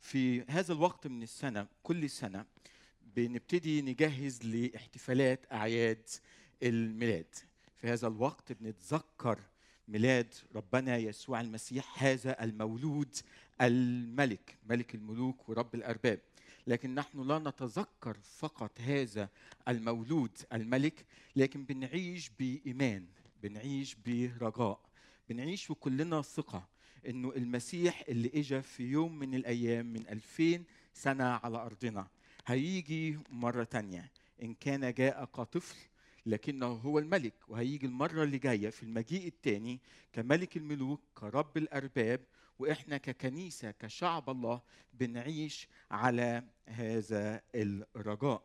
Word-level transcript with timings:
في 0.00 0.44
هذا 0.48 0.72
الوقت 0.72 1.06
من 1.06 1.22
السنة 1.22 1.66
كل 1.82 2.10
سنة 2.10 2.44
بنبتدي 3.16 3.82
نجهز 3.82 4.42
لاحتفالات 4.44 5.52
أعياد 5.52 6.08
الميلاد. 6.62 7.34
في 7.76 7.88
هذا 7.88 8.08
الوقت 8.08 8.52
بنتذكر 8.52 9.38
ميلاد 9.88 10.34
ربنا 10.54 10.96
يسوع 10.96 11.40
المسيح 11.40 12.02
هذا 12.04 12.44
المولود 12.44 13.16
الملك 13.60 14.58
ملك 14.68 14.94
الملوك 14.94 15.48
ورب 15.48 15.74
الأرباب. 15.74 16.20
لكن 16.68 16.94
نحن 16.94 17.20
لا 17.28 17.38
نتذكر 17.38 18.16
فقط 18.38 18.80
هذا 18.80 19.28
المولود 19.68 20.30
الملك 20.52 21.04
لكن 21.36 21.64
بنعيش 21.64 22.30
بإيمان 22.38 23.06
بنعيش 23.42 23.96
برجاء 24.06 24.80
بنعيش 25.28 25.70
وكلنا 25.70 26.22
ثقة 26.22 26.68
إنه 27.08 27.32
المسيح 27.36 28.04
اللي 28.08 28.30
اجى 28.34 28.62
في 28.62 28.82
يوم 28.82 29.18
من 29.18 29.34
الأيام 29.34 29.86
من 29.92 30.08
2000 30.08 30.64
سنة 30.94 31.24
على 31.24 31.58
أرضنا 31.58 32.08
هيجي 32.46 33.18
مرة 33.30 33.64
تانية. 33.64 34.10
إن 34.42 34.54
كان 34.54 34.92
جاء 34.94 35.24
كطفل 35.24 35.76
لكنه 36.26 36.66
هو 36.66 36.98
الملك 36.98 37.34
وهيجي 37.48 37.86
المرة 37.86 38.24
اللي 38.24 38.38
جاية 38.38 38.70
في 38.70 38.82
المجيء 38.82 39.26
الثاني 39.26 39.80
كملك 40.12 40.56
الملوك 40.56 41.00
كرب 41.14 41.56
الأرباب 41.56 42.20
وإحنا 42.58 42.96
ككنيسة 42.96 43.70
كشعب 43.70 44.30
الله 44.30 44.60
بنعيش 44.92 45.68
على 45.90 46.42
هذا 46.66 47.42
الرجاء. 47.54 48.42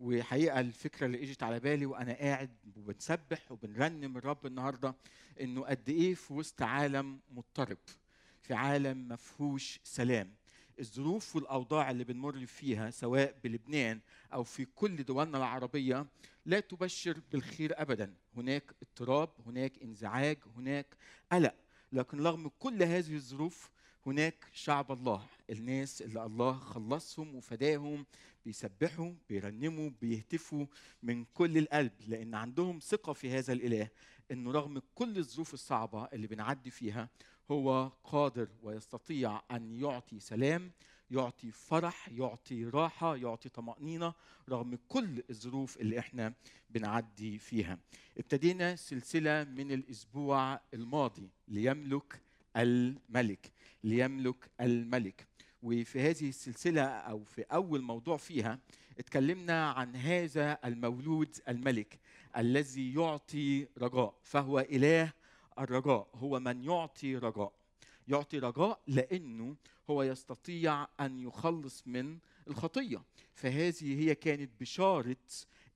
وحقيقة 0.00 0.60
الفكرة 0.60 1.06
اللي 1.06 1.22
إجت 1.22 1.42
على 1.42 1.60
بالي 1.60 1.86
وأنا 1.86 2.12
قاعد 2.12 2.50
وبنسبح 2.76 3.52
وبنرنم 3.52 4.16
الرب 4.16 4.46
النهارده 4.46 4.94
إنه 5.40 5.62
قد 5.64 5.88
إيه 5.88 6.14
في 6.14 6.32
وسط 6.32 6.62
عالم 6.62 7.20
مضطرب 7.30 7.78
في 8.42 8.54
عالم 8.54 8.96
ما 9.08 9.16
فيهوش 9.16 9.80
سلام. 9.84 10.34
الظروف 10.80 11.36
والأوضاع 11.36 11.90
اللي 11.90 12.04
بنمر 12.04 12.46
فيها 12.46 12.90
سواء 12.90 13.38
بلبنان 13.44 14.00
أو 14.32 14.44
في 14.44 14.64
كل 14.64 15.04
دولنا 15.04 15.38
العربية 15.38 16.06
لا 16.46 16.60
تبشر 16.60 17.20
بالخير 17.32 17.82
ابدا. 17.82 18.14
هناك 18.36 18.64
اضطراب 18.82 19.30
هناك 19.46 19.82
انزعاج 19.82 20.38
هناك 20.56 20.86
قلق. 21.32 21.54
لكن 21.92 22.22
رغم 22.22 22.50
كل 22.58 22.82
هذه 22.82 23.14
الظروف 23.14 23.70
هناك 24.06 24.46
شعب 24.52 24.92
الله. 24.92 25.26
الناس 25.50 26.02
اللي 26.02 26.24
الله 26.26 26.52
خلصهم 26.52 27.36
وفداهم 27.36 28.06
بيسبحوا 28.44 29.12
بيرنموا 29.28 29.90
بيهتفوا 30.00 30.66
من 31.02 31.24
كل 31.24 31.58
القلب. 31.58 31.92
لأن 32.08 32.34
عندهم 32.34 32.78
ثقة 32.78 33.12
في 33.12 33.30
هذا 33.30 33.52
الإله 33.52 33.88
انه 34.30 34.52
رغم 34.52 34.82
كل 34.94 35.18
الظروف 35.18 35.54
الصعبة 35.54 36.04
اللي 36.04 36.26
بنعدي 36.26 36.70
فيها 36.70 37.08
هو 37.50 37.92
قادر 38.04 38.48
ويستطيع 38.62 39.42
أن 39.50 39.72
يعطي 39.72 40.20
سلام 40.20 40.72
يعطي 41.10 41.50
فرح 41.50 42.08
يعطي 42.08 42.64
راحة 42.64 43.16
يعطي 43.16 43.48
طمأنينة 43.48 44.14
رغم 44.48 44.78
كل 44.88 45.22
الظروف 45.30 45.76
اللي 45.76 45.98
إحنا 45.98 46.34
بنعدي 46.70 47.38
فيها. 47.38 47.78
ابتدينا 48.18 48.76
سلسلة 48.76 49.44
من 49.44 49.72
الأسبوع 49.72 50.60
الماضي 50.74 51.30
ليملك 51.48 52.20
الملك 52.56 53.52
ليملك 53.84 54.50
الملك. 54.60 55.26
وفي 55.62 56.00
هذه 56.00 56.28
السلسلة 56.28 56.82
أو 56.82 57.24
في 57.24 57.42
أول 57.42 57.82
موضوع 57.82 58.16
فيها 58.16 58.58
اتكلمنا 58.98 59.70
عن 59.70 59.96
هذا 59.96 60.58
المولود 60.64 61.36
الملك 61.48 61.98
الذي 62.36 62.94
يعطي 62.94 63.68
رجاء 63.78 64.14
فهو 64.22 64.60
إله 64.60 65.12
الرجاء 65.58 66.08
هو 66.14 66.40
من 66.40 66.64
يعطي 66.64 67.16
رجاء. 67.16 67.57
يعطي 68.08 68.38
رجاء 68.38 68.80
لأنه 68.86 69.56
هو 69.90 70.02
يستطيع 70.02 70.86
أن 71.00 71.18
يخلص 71.18 71.82
من 71.86 72.18
الخطية. 72.48 73.02
فهذه 73.34 74.00
هي 74.00 74.14
كانت 74.14 74.50
بشارة 74.60 75.16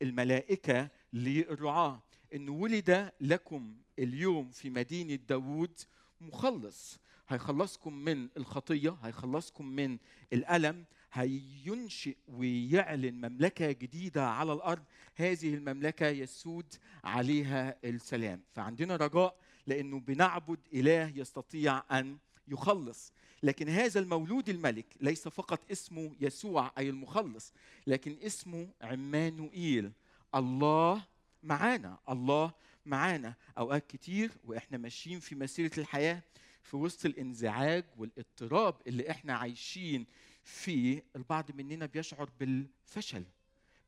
الملائكة 0.03 0.89
للرعاة. 1.13 2.03
إن 2.35 2.49
ولد 2.49 3.13
لكم 3.21 3.77
اليوم 3.99 4.51
في 4.51 4.71
مدينة 4.71 5.15
داوود 5.15 5.81
مخلص. 6.21 6.99
هيخلصكم 7.29 7.95
من 7.95 8.29
الخطية 8.37 8.91
هيخلصكم 9.03 9.67
من 9.67 9.99
الألم 10.33 10.85
هينشئ 11.13 12.17
ويعلن 12.29 13.15
مملكة 13.15 13.73
جديدة 13.73 14.29
على 14.29 14.53
الأرض. 14.53 14.83
هذه 15.17 15.55
المملكة 15.55 16.07
يسود 16.09 16.75
عليها 17.05 17.77
السلام. 17.85 18.41
فعندنا 18.53 18.97
رجاء 18.97 19.37
لأنه 19.67 20.01
بنعبد 20.01 20.59
إله 20.75 21.13
يستطيع 21.17 21.83
أن 21.99 22.19
يخلص. 22.49 23.13
لكن 23.43 23.69
هذا 23.69 24.01
المولود 24.01 24.49
الملك 24.49 24.87
ليس 25.01 25.29
فقط 25.29 25.71
اسمه 25.71 26.17
يسوع 26.21 26.73
أي 26.79 26.89
المخلص 26.89 27.53
لكن 27.87 28.17
اسمه 28.23 28.69
عمانوئيل. 28.81 29.93
الله 30.35 31.03
معانا 31.43 31.99
الله 32.09 32.53
معانا. 32.87 33.35
أوقات 33.59 33.87
كتير 33.87 34.31
وإحنا 34.45 34.79
ماشيين 34.79 35.21
في 35.21 35.35
مسيرة 35.35 35.71
الحياة 35.79 36.23
في 36.63 36.77
وسط 36.77 37.07
الانزعاج 37.07 37.85
والاضطراب 37.99 38.75
اللي 38.87 39.11
إحنا 39.11 39.35
عايشين 39.35 40.07
فيه 40.45 41.03
البعض 41.17 41.51
مننا 41.55 41.87
بيشعر 41.87 42.31
بالفشل 42.41 43.25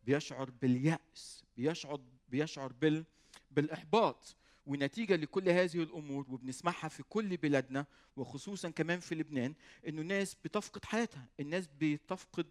بيشعر 0.07 0.51
باليأس 0.63 1.45
بيشعر 1.57 2.01
بيشعر 2.29 2.73
بال 2.73 3.05
بالإحباط. 3.51 4.37
ونتيجة 4.67 5.17
لكل 5.17 5.49
هذه 5.49 5.83
الأمور 5.83 6.27
وبنسمعها 6.31 6.89
في 6.89 7.03
كل 7.03 7.37
بلادنا 7.37 7.87
وخصوصا 8.17 8.71
كمان 8.71 9.01
في 9.01 9.15
لبنان 9.15 9.55
إنه 9.89 10.01
الناس 10.01 10.37
بتفقد 10.45 10.85
حياتها 10.85 11.27
الناس 11.41 11.69
بتفقد 11.81 12.47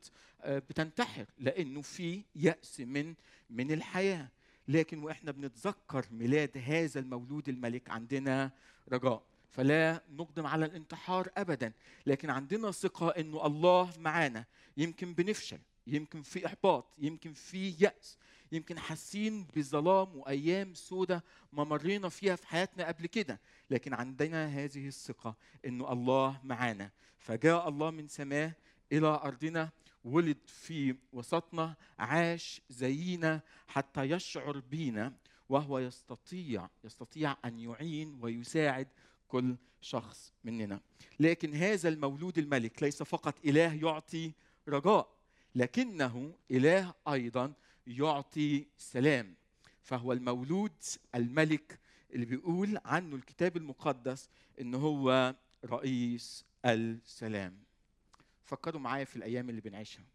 بتنتحر 0.46 1.26
لأنه 1.40 1.82
في 1.82 2.22
يأس 2.36 2.80
من 2.80 3.14
من 3.50 3.72
الحياة. 3.72 4.30
لكن 4.68 5.04
وإحنا 5.04 5.32
بنتذكر 5.32 6.06
ميلاد 6.12 6.58
هذا 6.58 7.00
المولود 7.00 7.50
الملك 7.50 7.90
عندنا 7.90 8.52
رجاء. 8.92 9.24
فلا 9.52 10.04
نقدم 10.12 10.46
على 10.46 10.66
الانتحار 10.66 11.30
ابدا 11.38 11.74
لكن 12.06 12.30
عندنا 12.30 12.72
ثقة 12.72 13.10
إنه 13.10 13.46
الله 13.46 13.94
معانا. 14.00 14.46
يمكن 14.78 15.14
بنفشل 15.14 15.60
يمكن 15.88 16.22
في 16.22 16.46
إحباط 16.46 16.86
يمكن 16.98 17.34
في 17.34 17.76
يأس. 17.80 18.18
يمكن 18.54 18.80
حاسين 18.80 19.48
بظلام 19.56 20.16
وأيام 20.16 20.74
سودة 20.74 21.24
ما 21.54 21.64
مرينا 21.64 22.10
فيها 22.10 22.36
في 22.36 22.48
حياتنا 22.48 22.88
قبل 22.88 23.06
كده. 23.06 23.40
لكن 23.70 23.94
عندنا 23.94 24.46
هذه 24.46 24.88
الثقة 24.88 25.36
انه 25.66 25.92
الله 25.92 26.40
معانا. 26.44 26.92
فجاء 27.18 27.70
الله 27.70 27.92
من 27.92 28.08
سماه 28.08 28.56
إلى 28.92 29.08
أرضنا 29.08 29.70
ولد 30.04 30.38
في 30.46 30.96
وسطنا 31.14 31.76
عاش 32.00 32.62
زينا 32.70 33.42
حتى 33.68 34.02
يشعر 34.04 34.60
بينا 34.60 35.14
وهو 35.50 35.80
يستطيع 35.80 36.70
يستطيع 36.84 37.38
أن 37.46 37.60
يعين 37.60 38.20
ويساعد 38.22 38.88
كل 39.28 39.56
شخص 39.82 40.34
مننا. 40.44 40.80
لكن 41.20 41.56
هذا 41.56 41.90
المولود 41.90 42.38
الملك 42.38 42.84
ليس 42.84 43.04
فقط 43.04 43.36
إله 43.46 43.74
يعطي 43.74 44.32
رجاء 44.68 45.14
لكنه 45.56 46.34
إله 46.52 46.94
أيضا 47.08 47.54
يعطي 47.88 48.66
سلام. 48.78 49.36
فهو 49.82 50.14
المولود 50.14 50.72
الملك 51.16 51.80
اللي 52.14 52.26
بيقول 52.26 52.80
عنه 52.86 53.16
الكتاب 53.16 53.58
المقدس 53.58 54.30
إن 54.62 54.76
هو 54.76 55.36
رئيس 55.66 56.46
السلام. 56.66 57.60
فكروا 58.44 58.82
معايا 58.82 59.06
في 59.06 59.16
الأيام 59.16 59.50
اللي 59.50 59.62
بنعيشها. 59.62 60.06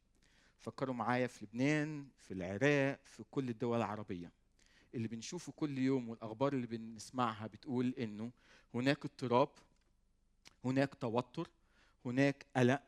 فكروا 0.59 0.95
معايا 0.95 1.27
في 1.27 1.45
لبنان 1.45 2.07
في 2.17 2.35
العراق 2.35 3.01
في 3.05 3.23
كل 3.31 3.49
الدول 3.49 3.79
العربية. 3.79 4.33
اللي 4.95 5.09
بنشوفه 5.09 5.53
كل 5.53 5.79
يوم 5.79 6.09
والأخبار 6.09 6.53
اللي 6.53 6.67
بنسمعها 6.67 7.47
بتقول 7.47 7.95
إنه 7.99 8.31
هناك 8.75 9.05
اضطراب 9.05 9.49
هناك 10.65 10.95
توتر 10.95 11.51
هناك 12.05 12.47
قلق. 12.57 12.83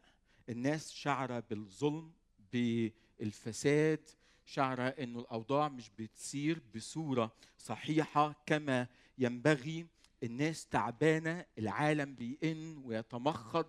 الناس 0.48 0.92
شعرة 0.92 1.44
بالظلم 1.50 2.12
بالفساد 2.52 4.10
شعره 4.50 4.82
إنه 4.82 5.20
الأوضاع 5.20 5.68
مش 5.68 5.90
بتسير 5.98 6.62
بصورة 6.74 7.32
صحيحة 7.58 8.42
كما 8.46 8.86
ينبغي. 9.18 9.86
الناس 10.22 10.66
تعبانة 10.66 11.46
العالم 11.58 12.14
بيئن 12.14 12.76
ويتمخض 12.84 13.66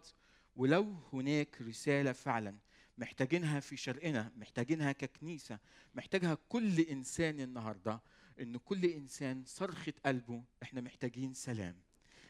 ولو 0.55 0.95
هناك 1.13 1.61
رسالة 1.61 2.11
فعلا. 2.11 2.57
محتاجينها 2.97 3.59
في 3.59 3.77
شرقنا 3.77 4.31
محتاجينها 4.35 4.91
ككنيسة 4.91 5.59
محتاجها 5.95 6.37
كل 6.49 6.79
إنسان 6.79 7.39
النهارده. 7.39 8.01
إن 8.39 8.57
كل 8.57 8.85
إنسان 8.85 9.43
صرخة 9.45 9.93
قلبه 10.05 10.43
إحنا 10.63 10.81
محتاجين 10.81 11.33
سلام 11.33 11.75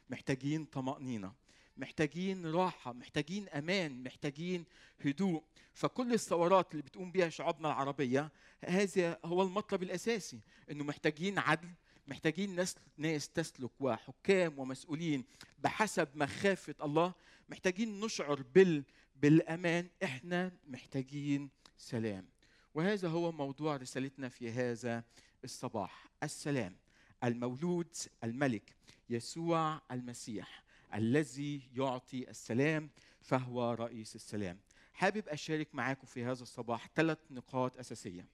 محتاجين 0.09 0.65
طمأنينة. 0.65 1.33
محتاجين 1.78 2.46
راحة 2.46 2.94
محتاجين 2.94 3.50
أمان 3.50 4.04
محتاجين 4.04 4.66
هدوء. 5.06 5.44
فكل 5.74 6.14
الثورات 6.14 6.72
اللي 6.72 6.84
بتقوم 6.84 7.12
بها 7.12 7.30
شعوبنا 7.30 7.68
العربية 7.68 8.32
هذا 8.66 9.20
هو 9.26 9.42
المطلب 9.42 9.84
الأساسي 9.84 10.40
إنه 10.72 10.84
محتاجين 10.84 11.40
عدل 11.40 11.70
محتاجين 12.08 12.56
ناس 12.56 12.76
ناس 12.98 13.30
تسلك 13.30 13.72
وحكام 13.80 14.60
ومسؤولين 14.60 15.24
بحسب 15.60 16.08
مخافة 16.16 16.76
الله. 16.84 17.14
محتاجين 17.50 18.00
نشعر 18.00 18.42
بال 18.56 18.84
بالأمان. 19.16 19.90
إحنا 20.04 20.52
محتاجين 20.68 21.50
سلام. 21.78 22.26
وهذا 22.74 23.08
هو 23.10 23.32
موضوع 23.32 23.76
رسالتنا 23.76 24.30
في 24.30 24.52
هذا 24.52 25.04
الصباح. 25.44 26.08
السلام. 26.24 26.76
المولود 27.24 27.96
الملك 28.24 28.76
يسوع 29.10 29.82
المسيح. 29.92 30.64
الذي 30.94 31.62
يعطي 31.76 32.30
السلام 32.30 32.90
فهو 33.22 33.74
رئيس 33.74 34.16
السلام. 34.16 34.60
حابب 34.94 35.30
أشارك 35.30 35.76
معاكم 35.76 36.08
في 36.08 36.24
هذا 36.24 36.44
الصباح 36.44 36.90
ثلاث 36.96 37.18
نقاط 37.32 37.78
أساسية. 37.78 38.26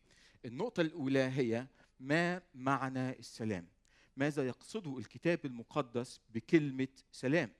النقطة 0.45 0.81
الأولى 0.81 1.19
هي 1.19 1.67
ما 1.99 2.41
معنى 2.55 3.19
السلام؟ 3.19 3.67
ماذا 4.17 4.47
يقصده 4.47 4.97
الكتاب 4.97 5.45
المقدس 5.45 6.21
بكلمة 6.33 6.87
سلام؟ 7.11 7.51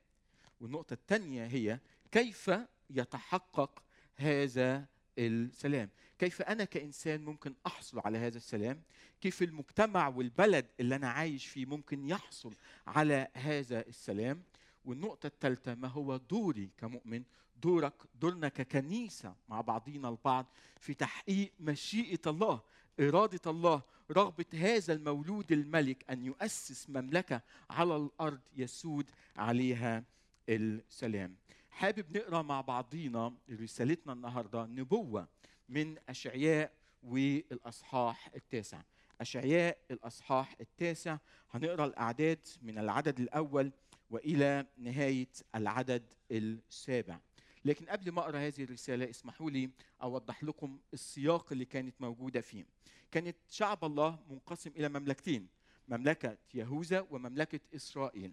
والنقطة 0.61 0.93
الثانية 0.93 1.45
هي 1.45 1.79
كيف 2.11 2.51
يتحقق 2.89 3.83
هذا 4.15 4.85
السلام؟ 5.17 5.89
كيف 6.19 6.41
أنا 6.41 6.63
كإنسان 6.63 7.25
ممكن 7.25 7.53
أحصل 7.67 7.99
على 7.99 8.17
هذا 8.17 8.37
السلام؟ 8.37 8.81
كيف 9.21 9.43
المجتمع 9.43 10.07
والبلد 10.07 10.65
اللي 10.79 10.95
أنا 10.95 11.09
عايش 11.09 11.45
فيه 11.45 11.65
ممكن 11.65 12.09
يحصل 12.09 12.53
على 12.87 13.27
هذا 13.33 13.87
السلام؟ 13.87 14.43
والنقطة 14.87 15.27
الثالثة 15.27 15.75
ما 15.75 15.87
هو 15.87 16.17
دوري 16.17 16.69
كمؤمن؟ 16.77 17.23
دورك 17.61 17.93
دورنا 18.15 18.49
ككنيسة 18.49 19.35
مع 19.49 19.61
بعضينا 19.61 20.09
البعض 20.09 20.45
في 20.79 20.93
تحقيق 20.93 21.51
مشيئة 21.59 22.19
الله 22.27 22.61
إرادة 22.99 23.51
الله 23.51 23.81
رغبة 24.11 24.45
هذا 24.53 24.93
المولود 24.93 25.51
الملك 25.51 26.09
أن 26.09 26.25
يؤسس 26.25 26.89
مملكة 26.89 27.41
على 27.69 27.95
الأرض 27.95 28.39
يسود 28.55 29.11
عليها 29.35 30.03
السلام. 30.49 31.35
حابب 31.69 32.17
نقرأ 32.17 32.41
مع 32.41 32.61
بعضينا 32.61 33.33
رسالتنا 33.49 34.13
النهارده 34.13 34.65
نبوة 34.65 35.27
من 35.69 35.95
أشعياء 36.09 36.71
والأصحاح 37.03 38.29
التاسع. 38.35 38.81
أشعياء 39.21 39.77
الأصحاح 39.91 40.55
التاسع 40.61 41.17
هنقرأ 41.51 41.85
الأعداد 41.85 42.47
من 42.61 42.77
العدد 42.77 43.19
الأول. 43.19 43.71
وإلى 44.09 44.65
نهاية 44.77 45.29
العدد 45.55 46.03
السابع. 46.31 47.19
لكن 47.65 47.85
قبل 47.85 48.11
ما 48.11 48.21
أقرأ 48.21 48.39
هذه 48.39 48.63
الرسالة 48.63 49.09
اسمحوا 49.09 49.51
لي 49.51 49.69
أوضح 50.01 50.43
لكم 50.43 50.79
السياق 50.93 51.51
اللي 51.51 51.65
كانت 51.65 52.01
موجودة 52.01 52.41
فيه. 52.41 52.65
كانت 53.11 53.35
شعب 53.49 53.85
الله 53.85 54.19
منقسم 54.29 54.71
إلى 54.75 54.89
مملكتين 54.89 55.47
مملكة 55.87 56.37
يهوذا 56.53 57.07
ومملكة 57.11 57.59
إسرائيل. 57.75 58.31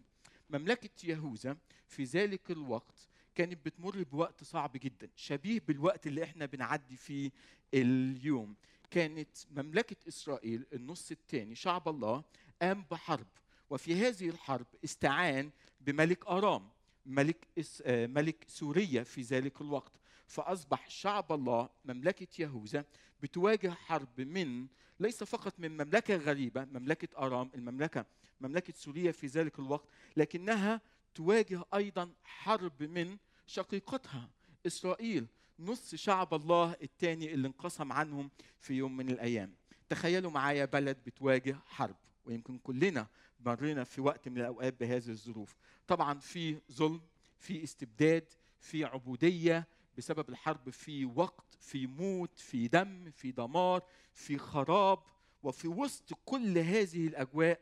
مملكة 0.50 1.06
يهوذا 1.06 1.56
في 1.86 2.04
ذلك 2.04 2.50
الوقت 2.50 3.08
كانت 3.34 3.66
بتمر 3.66 4.02
بوقت 4.02 4.44
صعب 4.44 4.72
جدا 4.74 5.08
شبيه 5.16 5.60
بالوقت 5.60 6.06
اللي 6.06 6.24
إحنا 6.24 6.46
بنعدي 6.46 6.96
فيه 6.96 7.30
اليوم. 7.74 8.54
كانت 8.90 9.36
مملكة 9.50 10.08
إسرائيل 10.08 10.66
النص 10.72 11.10
الثاني 11.10 11.54
شعب 11.54 11.88
الله 11.88 12.24
قام 12.62 12.84
بحرب. 12.90 13.26
وفي 13.70 13.94
هذه 13.94 14.28
الحرب 14.28 14.66
استعان 14.84 15.50
بملك 15.86 16.26
أرام 16.26 16.69
ملك 17.06 17.48
إس 17.58 17.82
ملك 17.86 18.44
سوريا 18.48 19.02
في 19.02 19.22
ذلك 19.22 19.60
الوقت. 19.60 19.92
فأصبح 20.26 20.90
شعب 20.90 21.32
الله 21.32 21.69
مملكة 21.84 22.42
يهوذا 22.42 22.84
بتواجه 23.22 23.70
حرب 23.70 24.20
من 24.20 24.66
ليس 25.00 25.25
فقط 25.25 25.54
من 25.58 25.72
مملكة 25.72 26.16
غريبة 26.16 26.64
مملكة 26.64 27.19
أرام 27.19 27.50
المملكة 27.54 28.06
مملكة 28.40 28.72
سوريا 28.76 29.12
في 29.12 29.26
ذلك 29.26 29.58
الوقت 29.58 29.88
لكنها 30.16 30.81
تواجه 31.14 31.64
أيضا 31.75 32.12
حرب 32.25 32.82
من 32.82 33.16
شقيقتها 33.46 34.31
إسرائيل 34.66 35.26
نص 35.58 35.94
شعب 35.94 36.34
الله 36.34 36.76
الثاني 36.82 37.34
اللي 37.34 37.48
انقسم 37.48 37.92
عنهم 37.92 38.31
في 38.58 38.75
يوم 38.75 38.96
من 38.96 39.08
الأيام. 39.08 39.54
تخيلوا 39.88 40.31
معايا 40.31 40.64
بلد 40.64 40.96
بتواجه 41.06 41.58
حرب 41.66 41.96
ويمكن 42.25 42.58
كلنا 42.58 43.06
مرينا 43.46 43.85
في 43.85 44.00
وقت 44.00 44.29
من 44.29 44.38
الأوقات 44.38 44.81
بهذه 44.81 45.08
الظروف. 45.08 45.56
طبعا 45.87 46.19
في 46.19 46.61
ظلم 46.73 47.00
في 47.38 47.64
استبداد 47.64 48.25
في 48.61 48.85
عبودية 48.85 49.69
بسبب 49.99 50.29
الحرب 50.29 50.70
في 50.70 51.05
وقت 51.05 51.58
في 51.61 51.87
موت 51.87 52.38
في 52.38 52.69
دم 52.69 53.11
في 53.11 53.32
دمار 53.32 53.82
في 54.14 54.38
خراب. 54.38 54.99
وفي 55.43 55.69
وسط 55.69 56.14
كل 56.25 56.58
هذه 56.58 57.06
الأجواء 57.06 57.61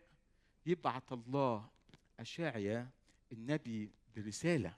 يبعث 0.67 1.13
الله 1.13 1.69
اشعيا 2.21 2.91
النبي 3.33 3.91
برسالة 4.17 4.77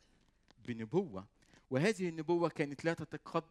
بنبوة. 0.65 1.27
وهذه 1.71 2.09
النبوة 2.09 2.49
كانت 2.49 2.85
لا 2.85 2.97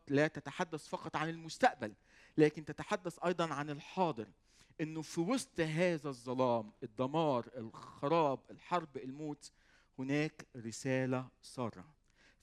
لا 0.07 0.27
تتحدث 0.27 0.87
فقط 0.87 1.15
عن 1.15 1.29
المستقبل 1.29 1.93
لكن 2.37 2.65
تتحدث 2.65 3.19
أيضا 3.25 3.53
عن 3.53 3.69
الحاضر. 3.69 4.27
إنه 4.81 5.01
في 5.01 5.21
وسط 5.21 5.59
هذا 5.59 6.09
الظلام 6.09 6.71
الدمار 6.83 7.49
الخراب 7.57 8.39
الحرب 8.51 8.97
الموت 8.97 9.51
هناك 9.99 10.47
رسالة 10.55 11.27
سارة. 11.41 11.85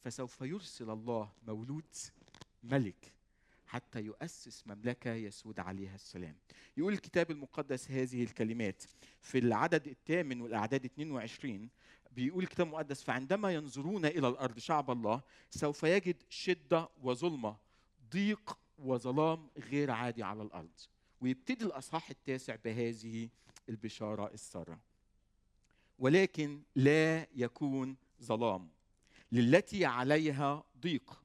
فسوف 0.05 0.41
يرسل 0.41 0.91
الله 0.91 1.33
مولود 1.47 1.95
ملك 2.63 3.13
حتى 3.67 4.01
يؤسس 4.01 4.67
مملكة 4.67 5.13
يسود 5.13 5.61
عليها 5.61 5.95
السلام. 5.95 6.37
يقول 6.77 6.93
الكتاب 6.93 7.31
المقدس 7.31 7.91
هذه 7.91 8.23
الكلمات 8.23 8.83
في 9.21 9.39
العدد 9.39 9.87
الثامن 9.89 10.41
والأعداد 10.41 10.85
22 10.85 11.71
بيقول 12.11 12.43
الكتاب 12.43 12.67
المقدس 12.67 13.03
فعندما 13.03 13.55
ينظرون 13.55 14.07
إلى 14.07 14.29
الأرض 14.29 14.59
شعب 14.59 14.91
الله 14.91 15.23
سوف 15.51 15.83
يجد 15.83 16.23
شدة 16.29 16.89
وظلمة 17.03 17.57
ضيق 18.13 18.59
وظلام 18.79 19.51
غير 19.59 19.91
عادي 19.91 20.23
على 20.23 20.43
الأرض. 20.43 20.81
ويبتدي 21.21 21.65
الأصحاح 21.65 22.11
التاسع 22.11 22.57
بهذه 22.65 23.29
البشارة 23.69 24.31
السارة. 24.35 24.81
ولكن 25.99 26.63
لا 26.75 27.27
يكون 27.35 27.97
ظلام 28.23 28.69
للتي 29.33 29.85
عليها 29.85 30.65
ضيق. 30.81 31.23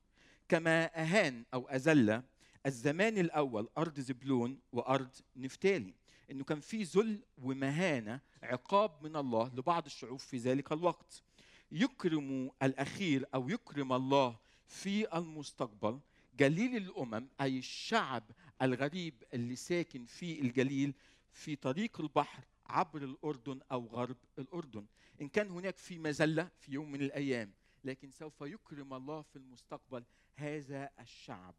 كما 0.49 1.01
أهان 1.01 1.45
أو 1.53 1.69
أذل 1.69 2.23
الزمان 2.65 3.17
الأول 3.17 3.69
أرض 3.77 3.99
زبلون 3.99 4.59
وأرض 4.71 5.15
نفتالي. 5.35 5.93
إنه 6.31 6.43
كان 6.43 6.59
في 6.59 6.83
ذل 6.83 7.19
ومهانة 7.37 8.21
عقاب 8.43 9.03
من 9.03 9.15
الله 9.15 9.47
لبعض 9.55 9.85
الشعوب 9.85 10.19
في 10.19 10.37
ذلك 10.37 10.71
الوقت. 10.71 11.23
يكرم 11.71 12.51
الأخير 12.63 13.25
أو 13.33 13.49
يكرم 13.49 13.93
الله 13.93 14.39
في 14.67 15.17
المستقبل 15.17 15.99
جليل 16.37 16.75
الأمم 16.77 17.27
أي 17.41 17.57
الشعب 17.57 18.23
الغريب 18.61 19.23
اللي 19.33 19.55
ساكن 19.55 20.05
في 20.05 20.41
الجليل 20.41 20.93
في 21.31 21.55
طريق 21.55 22.01
البحر 22.01 22.43
عبر 22.65 23.03
الأردن 23.03 23.61
أو 23.71 23.85
غرب 23.85 24.17
الأردن. 24.39 24.85
إن 25.21 25.29
كان 25.29 25.51
هناك 25.51 25.77
في 25.77 25.97
مذله 25.97 26.51
في 26.59 26.71
يوم 26.71 26.91
من 26.91 27.01
الأيام 27.01 27.53
لكن 27.83 28.11
سوف 28.11 28.41
يكرم 28.41 28.93
الله 28.93 29.21
في 29.21 29.35
المستقبل 29.35 30.03
هذا 30.35 30.89
الشعب. 30.99 31.55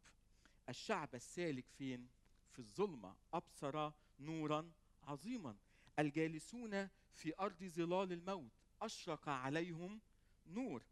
الشعب 0.68 1.14
السالك 1.14 1.64
فين؟ 1.78 2.08
في 2.52 2.58
الظلمة. 2.58 3.14
أبصر 3.34 3.90
نورا 4.20 4.70
عظيما. 5.02 5.56
الجالسون 5.98 6.88
في 7.12 7.32
أرض 7.40 7.64
ظلال 7.64 8.12
الموت. 8.12 8.52
أشرق 8.82 9.28
عليهم 9.28 10.00
نور. 10.46 10.82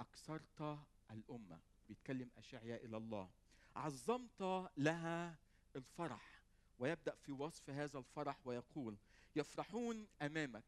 أكثرت 0.00 0.78
الأمة. 1.10 1.60
بيتكلم 1.88 2.30
أشعياء 2.36 2.84
إلى 2.84 2.96
الله. 2.96 3.30
عظمت 3.76 4.70
لها 4.76 5.38
الفرح 5.76 6.40
ويبدأ 6.78 7.14
في 7.14 7.32
وصف 7.32 7.70
هذا 7.70 7.98
الفرح 7.98 8.46
ويقول 8.46 8.96
يفرحون 9.36 10.06
أمامك 10.22 10.64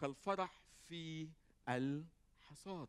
كالفرح 0.00 0.62
في 0.88 1.28
الحصاد. 1.68 2.88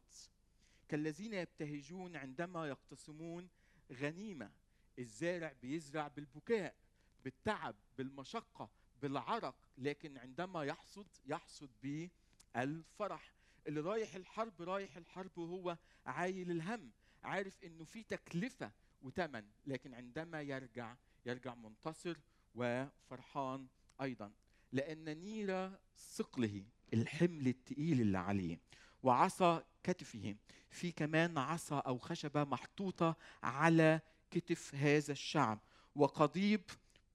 كالذين 0.89 1.33
يبتهجون 1.33 2.15
عندما 2.15 2.67
يقتسمون 2.67 3.49
غنيمة. 3.91 4.51
الزارع 4.99 5.53
بيزرع 5.61 6.07
بالبكاء 6.07 6.75
بالتعب 7.23 7.75
بالمشقة 7.97 8.69
بالعرق 9.01 9.55
لكن 9.77 10.17
عندما 10.17 10.63
يحصد 10.63 11.07
يحصد 11.25 11.69
بالفرح. 11.83 13.33
اللي 13.67 13.79
رايح 13.79 14.15
الحرب 14.15 14.61
رايح 14.61 14.97
الحرب 14.97 15.37
وهو 15.37 15.77
عايل 16.05 16.51
الهم 16.51 16.91
عارف 17.23 17.63
إنه 17.63 17.83
في 17.83 18.03
تكلفة 18.03 18.71
وثمن 19.01 19.45
لكن 19.65 19.93
عندما 19.93 20.41
يرجع 20.41 20.95
يرجع 21.25 21.55
منتصر 21.55 22.17
وفرحان 22.55 23.67
أيضا. 24.01 24.31
لأن 24.71 25.17
نير 25.17 25.71
ثقله 26.15 26.63
الحمل 26.93 27.47
الثقيل 27.47 28.01
اللي 28.01 28.17
عليه 28.17 28.59
وعصا 29.03 29.63
كتفه. 29.83 30.35
في 30.69 30.91
كمان 30.91 31.37
عصا 31.37 31.79
أو 31.79 31.97
خشبة 31.97 32.43
محطوطة 32.43 33.15
على 33.43 34.01
كتف 34.31 34.75
هذا 34.75 35.11
الشعب. 35.11 35.59
وقضيب 35.95 36.61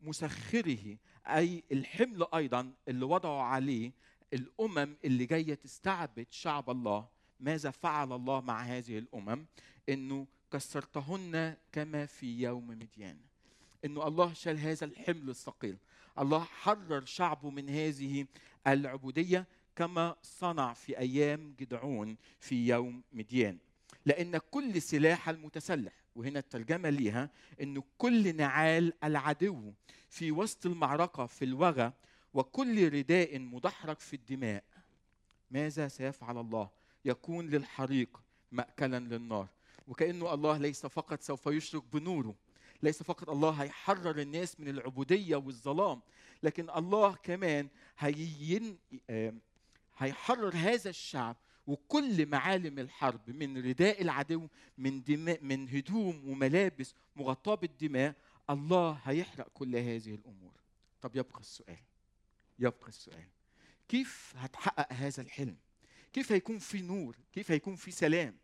مسخره 0.00 0.96
أي 1.26 1.62
الحمل 1.72 2.26
أيضا 2.34 2.72
اللي 2.88 3.04
وضعوا 3.04 3.42
عليه 3.42 3.92
الأمم 4.32 4.96
اللي 5.04 5.26
جاية 5.26 5.54
تستعبد 5.54 6.26
شعب 6.30 6.70
الله. 6.70 7.08
ماذا 7.40 7.70
فعل 7.70 8.12
الله 8.12 8.40
مع 8.40 8.62
هذه 8.62 8.98
الأمم؟ 8.98 9.46
إنه 9.88 10.26
كسرتهن 10.52 11.56
كما 11.72 12.06
في 12.06 12.42
يوم 12.42 12.68
مديان. 12.68 13.20
إنه 13.84 14.06
الله 14.06 14.32
شال 14.32 14.58
هذا 14.58 14.84
الحمل 14.84 15.28
الثقيل. 15.28 15.76
الله 16.18 16.44
حرر 16.44 17.04
شعبه 17.04 17.50
من 17.50 17.68
هذه 17.68 18.26
العبودية 18.66 19.46
كما 19.76 20.16
صنع 20.22 20.72
في 20.72 20.98
أيام 20.98 21.54
جدعون 21.58 22.16
في 22.40 22.68
يوم 22.68 23.02
مديان. 23.12 23.58
لأن 24.06 24.38
كل 24.38 24.82
سلاح 24.82 25.28
المتسلح 25.28 25.92
وهنا 26.16 26.38
الترجمة 26.38 26.90
ليها 26.90 27.30
إنه 27.60 27.82
كل 27.98 28.36
نعال 28.36 28.92
العدو 29.04 29.72
في 30.10 30.32
وسط 30.32 30.66
المعركة 30.66 31.26
في 31.26 31.44
الوغى 31.44 31.92
وكل 32.34 32.92
رداء 32.92 33.38
مدحرج 33.38 33.98
في 33.98 34.16
الدماء. 34.16 34.64
ماذا 35.50 35.88
سيفعل 35.88 36.38
الله؟ 36.38 36.70
يكون 37.04 37.48
للحريق 37.48 38.20
ماكلا 38.52 38.98
للنار. 38.98 39.48
وكأنه 39.88 40.34
الله 40.34 40.58
ليس 40.58 40.86
فقط 40.86 41.22
سوف 41.22 41.46
يشرق 41.46 41.84
بنوره 41.92 42.34
ليس 42.84 43.02
فقط 43.02 43.30
الله 43.30 43.50
هيحرر 43.50 44.20
الناس 44.20 44.60
من 44.60 44.68
العبودية 44.68 45.36
والظلام 45.36 46.00
لكن 46.42 46.70
الله 46.70 47.14
كمان 47.14 47.68
هين 47.98 48.78
هيحرر 49.96 50.52
هذا 50.56 50.90
الشعب 50.90 51.36
وكل 51.66 52.26
معالم 52.26 52.78
الحرب 52.78 53.30
من 53.30 53.58
رداء 53.58 54.02
العدو 54.02 54.48
من 54.78 55.02
دماء 55.02 55.44
من 55.44 55.68
هدوم 55.68 56.28
وملابس 56.28 56.94
مغطاة 57.16 57.54
بالدماء. 57.54 58.14
الله 58.50 59.00
هيحرق 59.04 59.48
كل 59.54 59.76
هذه 59.76 60.14
الأمور. 60.14 60.52
طب 61.02 61.16
يبقى 61.16 61.40
السؤال. 61.40 61.78
يبقى 62.58 62.88
السؤال. 62.88 63.28
كيف 63.88 64.32
هتحقق 64.36 64.92
هذا 64.92 65.22
الحلم؟ 65.22 65.56
كيف 66.12 66.32
هيكون 66.32 66.58
في 66.58 66.82
نور؟ 66.82 67.16
كيف 67.32 67.50
هيكون 67.50 67.76
في 67.76 67.90
سلام؟ 67.90 68.36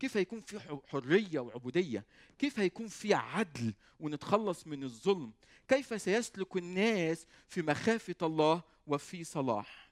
كيف 0.00 0.16
هيكون 0.16 0.40
في 0.40 0.78
حرية 0.86 1.40
وعبودية؟ 1.40 2.04
كيف 2.38 2.58
هيكون 2.58 2.88
في 2.88 3.14
عدل 3.14 3.74
ونتخلص 4.00 4.66
من 4.66 4.84
الظلم؟ 4.84 5.32
كيف 5.68 6.02
سيسلك 6.02 6.56
الناس 6.56 7.26
في 7.48 7.62
مخافة 7.62 8.14
الله 8.22 8.62
وفي 8.86 9.24
صلاح؟ 9.24 9.90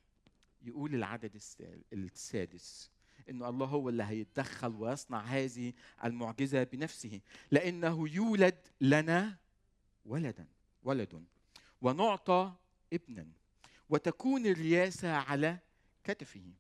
يقول 0.63 0.95
العدد 0.95 1.41
السادس 1.93 2.91
انه 3.31 3.49
الله 3.49 3.67
هو 3.67 3.89
اللي 3.89 4.03
هيتدخل 4.03 4.75
ويصنع 4.75 5.21
هذه 5.21 5.73
المعجزة 6.05 6.63
بنفسه 6.63 7.21
لأنه 7.51 8.09
يولد 8.09 8.59
لنا 8.81 9.37
ولدا 10.05 10.47
ولد 10.83 11.25
ونعطى 11.83 12.53
ابنا 12.93 13.27
وتكون 13.91 14.47
الرياسة 14.47 15.13
على 15.13 15.59
كتفه 16.05 16.53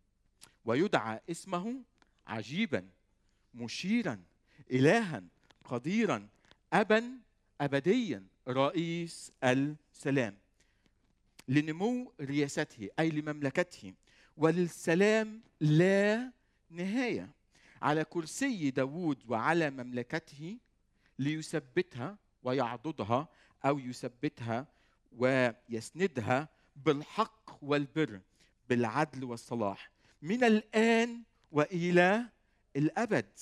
ويدعى 0.64 1.20
اسمه 1.30 1.82
عجيبا. 2.26 2.88
مشيرا 3.54 4.22
الها 4.70 5.22
قديرا 5.64 6.28
ابا 6.72 7.18
ابديا 7.60 8.24
رئيس 8.48 9.32
السلام. 9.44 10.36
لنمو 11.48 12.12
رياسته 12.20 12.88
أي 12.98 13.10
لمملكته. 13.10 13.94
وللسلام 14.36 15.40
لا 15.60 16.32
نهاية. 16.70 17.30
على 17.82 18.04
كرسي 18.04 18.70
داوود 18.70 19.18
وعلى 19.28 19.70
مملكته 19.70 20.58
ليثبتها 21.18 22.18
ويعضدها 22.42 23.28
أو 23.64 23.78
يثبتها 23.78 24.66
ويسندها 25.16 26.48
بالحق 26.76 27.58
والبر 27.62 28.20
بالعدل 28.68 29.24
والصلاح. 29.24 29.90
من 30.22 30.44
الآن 30.44 31.22
وإلى 31.52 32.26
الأبد 32.76 33.38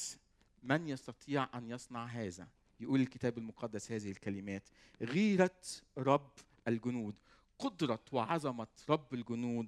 من 0.62 0.88
يستطيع 0.88 1.48
أن 1.54 1.70
يصنع 1.70 2.04
هذا؟ 2.04 2.48
يقول 2.80 3.00
الكتاب 3.00 3.38
المقدس 3.38 3.92
هذه 3.92 4.10
الكلمات 4.10 4.62
غيرة 5.02 5.60
رب 5.98 6.30
الجنود 6.68 7.14
قدرة 7.58 8.00
وعظمة 8.12 8.66
رب 8.88 9.14
الجنود 9.14 9.66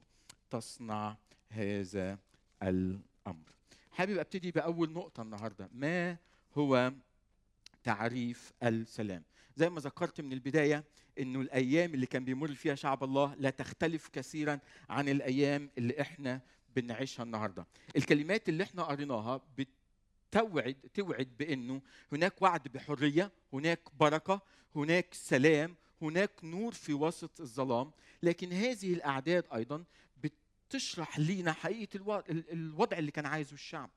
تصنع 0.51 1.17
هذا 1.49 2.19
الأمر. 2.63 3.51
حابب 3.91 4.19
أبتدي 4.19 4.51
بأول 4.51 4.93
نقطة 4.93 5.23
النهارده. 5.23 5.69
ما 5.73 6.17
هو 6.59 6.93
تعريف 7.83 8.53
السلام؟ 8.63 9.23
زي 9.57 9.71
ما 9.71 9.81
ذكرت 9.81 10.21
من 10.21 10.33
البداية 10.33 10.85
إنه 11.19 11.41
الأيام 11.41 11.95
اللي 11.95 12.07
كان 12.07 12.25
بيمر 12.25 12.55
فيها 12.55 12.75
شعب 12.75 13.05
الله 13.05 13.35
لا 13.35 13.51
تختلف 13.51 14.09
كثيرا 14.09 14.59
عن 14.89 15.09
الأيام 15.09 15.71
اللي 15.79 16.01
إحنا 16.01 16.41
بنعيشها 16.77 17.23
النهارده. 17.23 17.67
الكلمات 17.97 18.49
اللي 18.49 18.63
إحنا 18.63 18.83
قريناها 18.83 19.41
بتوعد 19.59 20.77
توعد 20.95 21.29
بإنه 21.39 21.83
هناك 22.13 22.43
وعد 22.43 22.69
بحرية 22.69 23.31
هناك 23.53 23.81
بركة 24.01 24.41
هناك 24.77 25.15
سلام 25.15 25.77
هناك 26.03 26.31
نور 26.45 26.73
في 26.73 26.95
وسط 26.95 27.41
الظلام. 27.41 27.91
لكن 28.23 28.53
هذه 28.53 28.95
الأعداد 28.95 29.45
أيضا 29.55 29.85
بتشرح 30.23 31.19
لينا 31.19 31.53
حقيقة 31.53 32.23
الوضع 32.29 32.99
اللي 32.99 33.11
كان 33.11 33.27
عايزه 33.27 33.55
الشعب. 33.55 33.91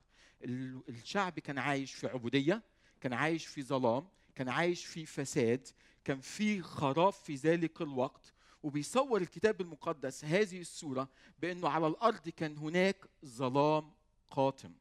الشعب 0.44 1.40
كان 1.40 1.58
عايش 1.58 1.94
في 1.94 2.08
عبودية 2.08 2.64
كان 3.02 3.14
عايش 3.14 3.46
في 3.46 3.64
ظلام 3.64 4.08
كان 4.36 4.50
عايش 4.50 4.86
في 4.86 5.06
فساد 5.06 5.68
كان 6.04 6.20
في 6.20 6.62
خراب 6.62 7.14
في 7.14 7.36
ذلك 7.36 7.82
الوقت. 7.82 8.33
وبيصور 8.64 9.22
الكتاب 9.22 9.62
المقدس 9.62 10.26
هذه 10.26 10.62
الصورة 10.62 11.10
بأنه 11.40 11.70
على 11.70 11.88
الأرض 11.88 12.30
كان 12.30 12.58
هناك 12.58 13.06
ظلام 13.26 13.92
قاتم. 14.30 14.72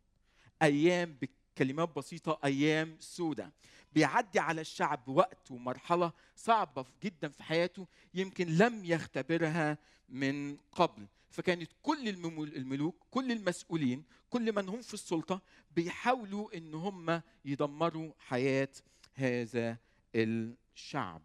أيام 0.62 1.16
بكلمات 1.20 1.96
بسيطة 1.96 2.38
أيام 2.44 2.96
سودة. 3.00 3.52
بيعدي 3.92 4.38
على 4.38 4.60
الشعب 4.60 5.08
وقت 5.08 5.50
ومرحلة 5.50 6.12
صعبة 6.36 6.84
جدا 7.02 7.28
في 7.28 7.42
حياته 7.42 7.86
يمكن 8.14 8.56
لم 8.56 8.84
يختبرها 8.84 9.78
من 10.08 10.56
قبل. 10.72 11.06
فكانت 11.30 11.70
كل 11.82 12.08
الملوك 12.38 12.96
كل 13.10 13.32
المسؤولين 13.32 14.04
كل 14.30 14.52
من 14.54 14.68
هم 14.68 14.82
في 14.82 14.94
السلطة 14.94 15.40
بيحاولوا 15.76 16.56
إن 16.56 16.74
هم 16.74 17.22
يدمروا 17.44 18.12
حياة 18.18 18.68
هذا 19.14 19.76
الشعب. 20.14 21.22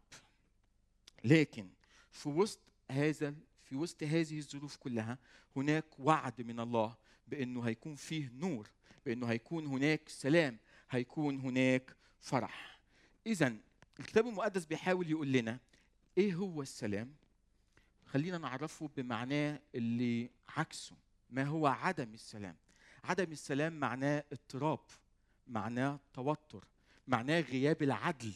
لكن 1.23 1.69
في 2.11 2.29
وسط 2.29 2.59
هذا 2.91 3.35
في 3.63 3.75
وسط 3.75 4.03
هذه 4.03 4.37
الظروف 4.37 4.75
كلها 4.75 5.17
هناك 5.55 5.99
وعد 5.99 6.41
من 6.41 6.59
الله 6.59 6.95
بأنه 7.27 7.61
هيكون 7.61 7.95
فيه 7.95 8.31
نور 8.33 8.69
بأنه 9.05 9.27
هيكون 9.27 9.65
هناك 9.65 10.09
سلام 10.09 10.57
هيكون 10.89 11.39
هناك 11.39 11.95
فرح. 12.19 12.79
اذا 13.27 13.57
الكتاب 13.99 14.27
المقدس 14.27 14.65
بيحاول 14.65 15.11
يقول 15.11 15.31
لنا 15.31 15.59
إيه 16.17 16.35
هو 16.35 16.61
السلام؟ 16.61 17.13
خلينا 18.05 18.37
نعرفه 18.37 18.89
بمعناه 18.97 19.59
اللي 19.75 20.29
عكسه. 20.49 20.95
ما 21.29 21.43
هو 21.43 21.67
عدم 21.67 22.13
السلام؟ 22.13 22.55
عدم 23.03 23.31
السلام 23.31 23.79
معناه 23.79 24.23
اضطراب 24.31 24.79
معناه 25.47 25.99
توتر 26.13 26.65
معناه 27.07 27.39
غياب 27.39 27.83
العدل 27.83 28.33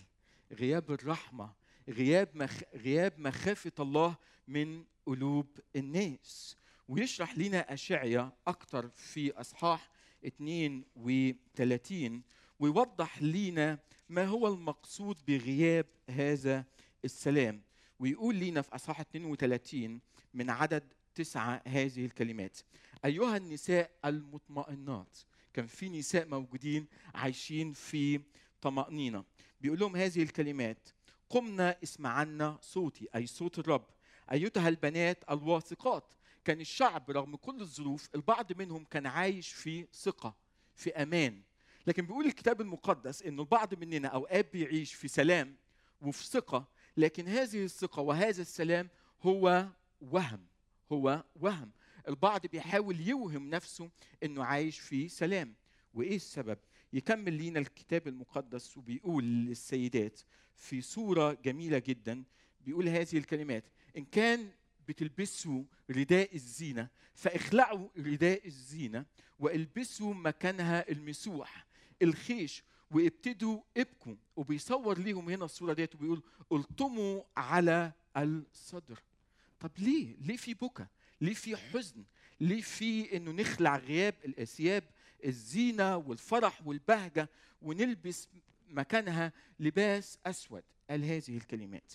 غياب 0.51 0.92
الرحمة 0.92 1.54
غياب 1.90 2.30
مخ... 2.34 2.62
غياب 2.76 3.20
مخافة 3.20 3.72
الله 3.80 4.16
من 4.48 4.84
قلوب 5.06 5.60
الناس. 5.76 6.56
ويشرح 6.88 7.38
لنا 7.38 7.74
اشعيا 7.74 8.32
أكثر 8.48 8.90
في 8.90 9.32
إصحاح 9.32 9.90
32 10.26 12.22
ويوضح 12.60 13.22
لنا 13.22 13.80
ما 14.10 14.26
هو 14.26 14.48
المقصود 14.48 15.18
بغياب 15.28 15.86
هذا 16.10 16.66
السلام. 17.06 17.62
ويقول 18.00 18.36
لنا 18.40 18.62
في 18.62 18.76
إصحاح 18.76 19.00
32 19.00 20.00
من 20.34 20.50
عدد 20.50 20.94
تسعة 21.16 21.62
هذه 21.68 22.06
الكلمات. 22.06 22.58
أيها 23.06 23.38
النساء 23.38 23.92
المطمئنات 24.06 25.18
كان 25.54 25.68
في 25.68 25.90
نساء 25.90 26.28
موجودين 26.28 26.88
عايشين 27.16 27.74
في 27.74 28.22
طمأنينة. 28.62 29.24
بيقول 29.62 29.80
لهم 29.80 29.96
هذه 29.96 30.24
الكلمات 30.24 30.90
قمنا 31.32 31.78
اسمعنا 31.84 32.58
صوتي 32.62 33.08
أي 33.16 33.28
صوت 33.28 33.60
الرب. 33.60 33.86
أيتها 34.32 34.70
البنات 34.70 35.24
الواثقات. 35.32 36.14
كان 36.46 36.62
الشعب 36.62 37.12
رغم 37.12 37.36
كل 37.36 37.62
الظروف 37.62 38.10
البعض 38.16 38.54
منهم 38.54 38.86
كان 38.86 39.06
عايش 39.06 39.52
في 39.52 39.88
ثقة 39.94 40.36
في 40.76 40.90
أمان. 40.90 41.42
لكن 41.88 42.06
بيقول 42.06 42.26
الكتاب 42.26 42.62
المقدس 42.62 43.22
إنه 43.22 43.42
البعض 43.42 43.74
مننا 43.74 44.08
أوقات 44.08 44.54
بيعيش 44.54 44.94
في 44.94 45.08
سلام 45.08 45.56
وفي 46.02 46.24
ثقة 46.26 46.68
لكن 46.98 47.28
هذه 47.28 47.64
الثقة 47.66 48.02
وهذا 48.02 48.42
السلام 48.42 48.90
هو 49.22 49.68
وهم 50.02 50.46
هو 50.92 51.24
وهم. 51.36 51.72
البعض 52.08 52.48
بيحاول 52.48 53.00
يوهم 53.00 53.50
نفسه 53.50 53.90
إنه 54.24 54.44
عايش 54.44 54.80
في 54.80 55.10
سلام. 55.10 55.54
وإيه 55.94 56.16
السبب؟ 56.16 56.58
يكمل 56.94 57.34
لينا 57.34 57.60
الكتاب 57.60 58.08
المقدس 58.08 58.78
وبيقول 58.78 59.24
للسيدات 59.24 60.22
في 60.62 60.82
صورة 60.82 61.34
جميلة 61.34 61.80
جدا 61.80 62.24
بيقول 62.62 62.89
هذه 62.89 63.18
الكلمات 63.18 63.63
إن 63.98 64.06
كان 64.06 64.50
بتلبسوا 64.88 65.63
رداء 65.89 66.36
الزينة 66.36 66.88
فاخلعوا 67.13 67.89
رداء 67.98 68.48
الزينة 68.48 69.06
والبسوا 69.39 70.13
مكانها 70.13 70.89
المسوح 70.91 71.65
الخيش 72.01 72.63
وابتدوا 72.91 73.62
ابكوا. 73.77 74.15
وبيصور 74.36 74.98
ليهم 74.98 75.30
هنا 75.30 75.46
الصورة 75.46 75.74
ديت 75.74 75.96
وبيقول 75.96 76.24
ألطموا 76.51 77.22
على 77.38 77.91
الصدر. 78.18 79.00
طب 79.60 79.72
ليه؟ 79.77 80.15
ليه 80.22 80.38
في 80.38 80.53
بكا 80.53 80.88
ليه 81.22 81.34
في 81.34 81.58
حزن؟ 81.58 82.03
ليه 82.39 82.62
في 82.62 83.18
إنه 83.18 83.32
نخلع 83.32 83.77
غياب 83.77 84.15
الاسياب 84.25 84.84
الزينة 85.25 85.98
والفرح 85.98 86.68
والبهجة 86.68 87.30
ونلبس 87.62 88.27
مكانها 88.72 89.34
لباس 89.60 90.20
أسود. 90.25 90.63
قال 90.90 91.06
هذه 91.06 91.38
الكلمات. 91.38 91.94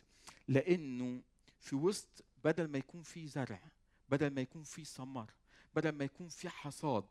لأنه 0.49 1.23
في 1.61 1.77
وسط 1.77 2.25
بدل 2.45 2.69
ما 2.71 2.79
يكون 2.79 3.03
في 3.03 3.27
زرع 3.29 3.61
بدل 4.09 4.31
ما 4.31 4.41
يكون 4.41 4.63
في 4.63 4.85
ثمر 4.85 5.31
بدل 5.75 5.93
ما 5.93 6.05
يكون 6.05 6.29
في 6.29 6.49
حصاد 6.49 7.05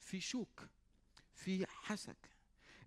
في 0.00 0.20
شوك 0.20 0.68
في 1.34 1.66
حسك. 1.66 2.30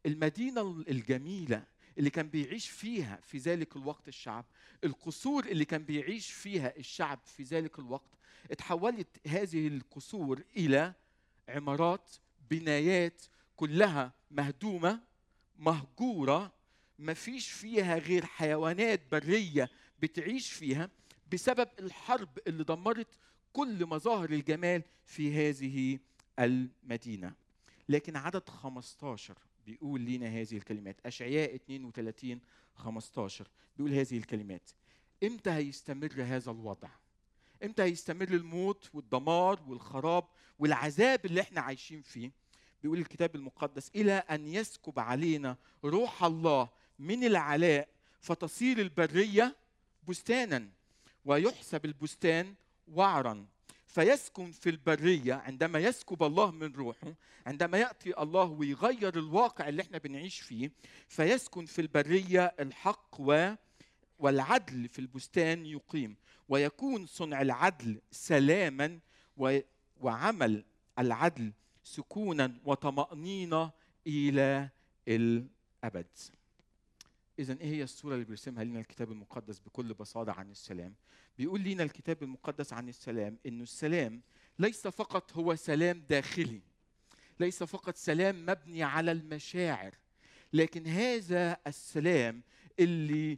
المدينة 0.06 0.84
الجميلة 0.90 1.66
اللي 1.98 2.10
كان 2.10 2.30
بيعيش 2.30 2.70
فيها 2.70 3.20
في 3.24 3.38
ذلك 3.38 3.76
الوقت 3.76 4.08
الشعب 4.08 4.46
القصور 4.84 5.46
اللي 5.46 5.66
كان 5.66 5.84
بيعيش 5.84 6.32
فيها 6.32 6.78
الشعب 6.78 7.20
في 7.26 7.44
ذلك 7.44 7.80
الوقت 7.80 8.12
اتحولت 8.52 9.28
هذه 9.28 9.68
القصور 9.68 10.44
إلى 10.58 10.94
عمارات 11.50 12.12
بنايات 12.50 13.22
كلها 13.56 14.14
مهدومة 14.32 15.00
مهجورة 15.62 16.53
ما 17.00 17.13
فيش 17.13 17.51
فيها 17.51 17.98
غير 17.98 18.25
حيوانات 18.25 19.01
برية 19.12 19.70
بتعيش 20.00 20.51
فيها 20.51 20.89
بسبب 21.32 21.70
الحرب 21.80 22.39
اللي 22.48 22.63
دمرت 22.63 23.08
كل 23.53 23.86
مظاهر 23.86 24.30
الجمال 24.30 24.84
في 25.06 25.50
هذه 25.50 26.00
المدينة. 26.39 27.34
لكن 27.89 28.15
عدد 28.15 28.50
15 28.50 29.38
بيقول 29.65 30.01
لنا 30.01 30.27
هذه 30.27 30.58
الكلمات. 30.58 31.06
أشعياء 31.06 31.56
32 31.56 32.39
15 32.75 33.48
بيقول 33.77 33.94
هذه 33.94 34.18
الكلمات. 34.18 34.70
إمتى 35.24 35.50
هيستمر 35.50 36.12
هذا 36.18 36.51
الوضع؟ 36.51 36.89
إمتى 37.63 37.84
هيستمر 37.84 38.27
الموت 38.27 38.89
والدمار 38.94 39.60
والخراب 39.68 40.24
والعذاب 40.60 41.25
اللي 41.25 41.41
إحنا 41.41 41.62
عايشين 41.62 42.01
فيه؟ 42.01 42.32
بيقول 42.84 42.98
الكتاب 43.00 43.36
المقدس 43.36 43.92
إلى 43.96 44.14
أن 44.14 44.48
يسكب 44.48 45.00
علينا 45.00 45.58
روح 45.86 46.24
الله 46.24 46.70
من 47.00 47.24
العلاء 47.24 47.88
فتصير 48.22 48.80
البرية 48.80 49.56
بستانا 50.08 50.70
ويحسب 51.26 51.86
البستان 51.86 52.56
وعرا. 52.88 53.46
فيسكن 53.88 54.52
في 54.52 54.70
البرية 54.70 55.34
عندما 55.34 55.80
يسكب 55.80 56.24
الله 56.24 56.52
من 56.52 56.74
روحه 56.76 57.14
عندما 57.46 57.78
يأتي 57.78 58.20
الله 58.22 58.44
ويغير 58.44 59.18
الواقع 59.18 59.70
اللي 59.70 59.82
إحنا 59.82 59.98
بنعيش 59.98 60.40
فيه 60.40 60.72
فيسكن 61.08 61.66
في 61.66 61.82
البرية 61.82 62.56
الحق 62.60 63.16
و 63.20 63.54
والعدل 64.20 64.88
في 64.90 65.00
البستان 65.00 65.66
يقيم. 65.66 66.16
ويكون 66.50 67.06
صنع 67.06 67.42
العدل 67.42 68.02
سلاما 68.12 69.00
و... 69.38 69.60
وعمل 70.02 70.66
العدل 71.00 71.54
سكونا 71.84 72.58
وطمأنينة 72.66 73.72
إلى 74.08 74.70
الأبد 75.08 76.08
إذا 77.40 77.54
إيه 77.62 77.68
هي 77.72 77.84
الصورة 77.84 78.14
اللي 78.14 78.26
بيرسمها 78.26 78.64
لنا 78.64 78.80
الكتاب 78.80 79.12
المقدس 79.12 79.60
بكل 79.60 79.94
بساطة 79.94 80.32
عن 80.32 80.52
السلام؟ 80.52 80.94
بيقول 81.38 81.62
لنا 81.62 81.84
الكتاب 81.84 82.24
المقدس 82.24 82.74
عن 82.74 82.90
السلام 82.90 83.38
إنه 83.46 83.64
السلام 83.64 84.22
ليس 84.60 84.88
فقط 84.88 85.34
هو 85.34 85.56
سلام 85.56 86.04
داخلي 86.10 86.62
ليس 87.40 87.64
فقط 87.64 87.96
سلام 87.96 88.46
مبني 88.46 88.84
على 88.84 89.12
المشاعر 89.12 89.96
لكن 90.53 90.88
هذا 90.88 91.58
السلام 91.68 92.42
اللي 92.79 93.38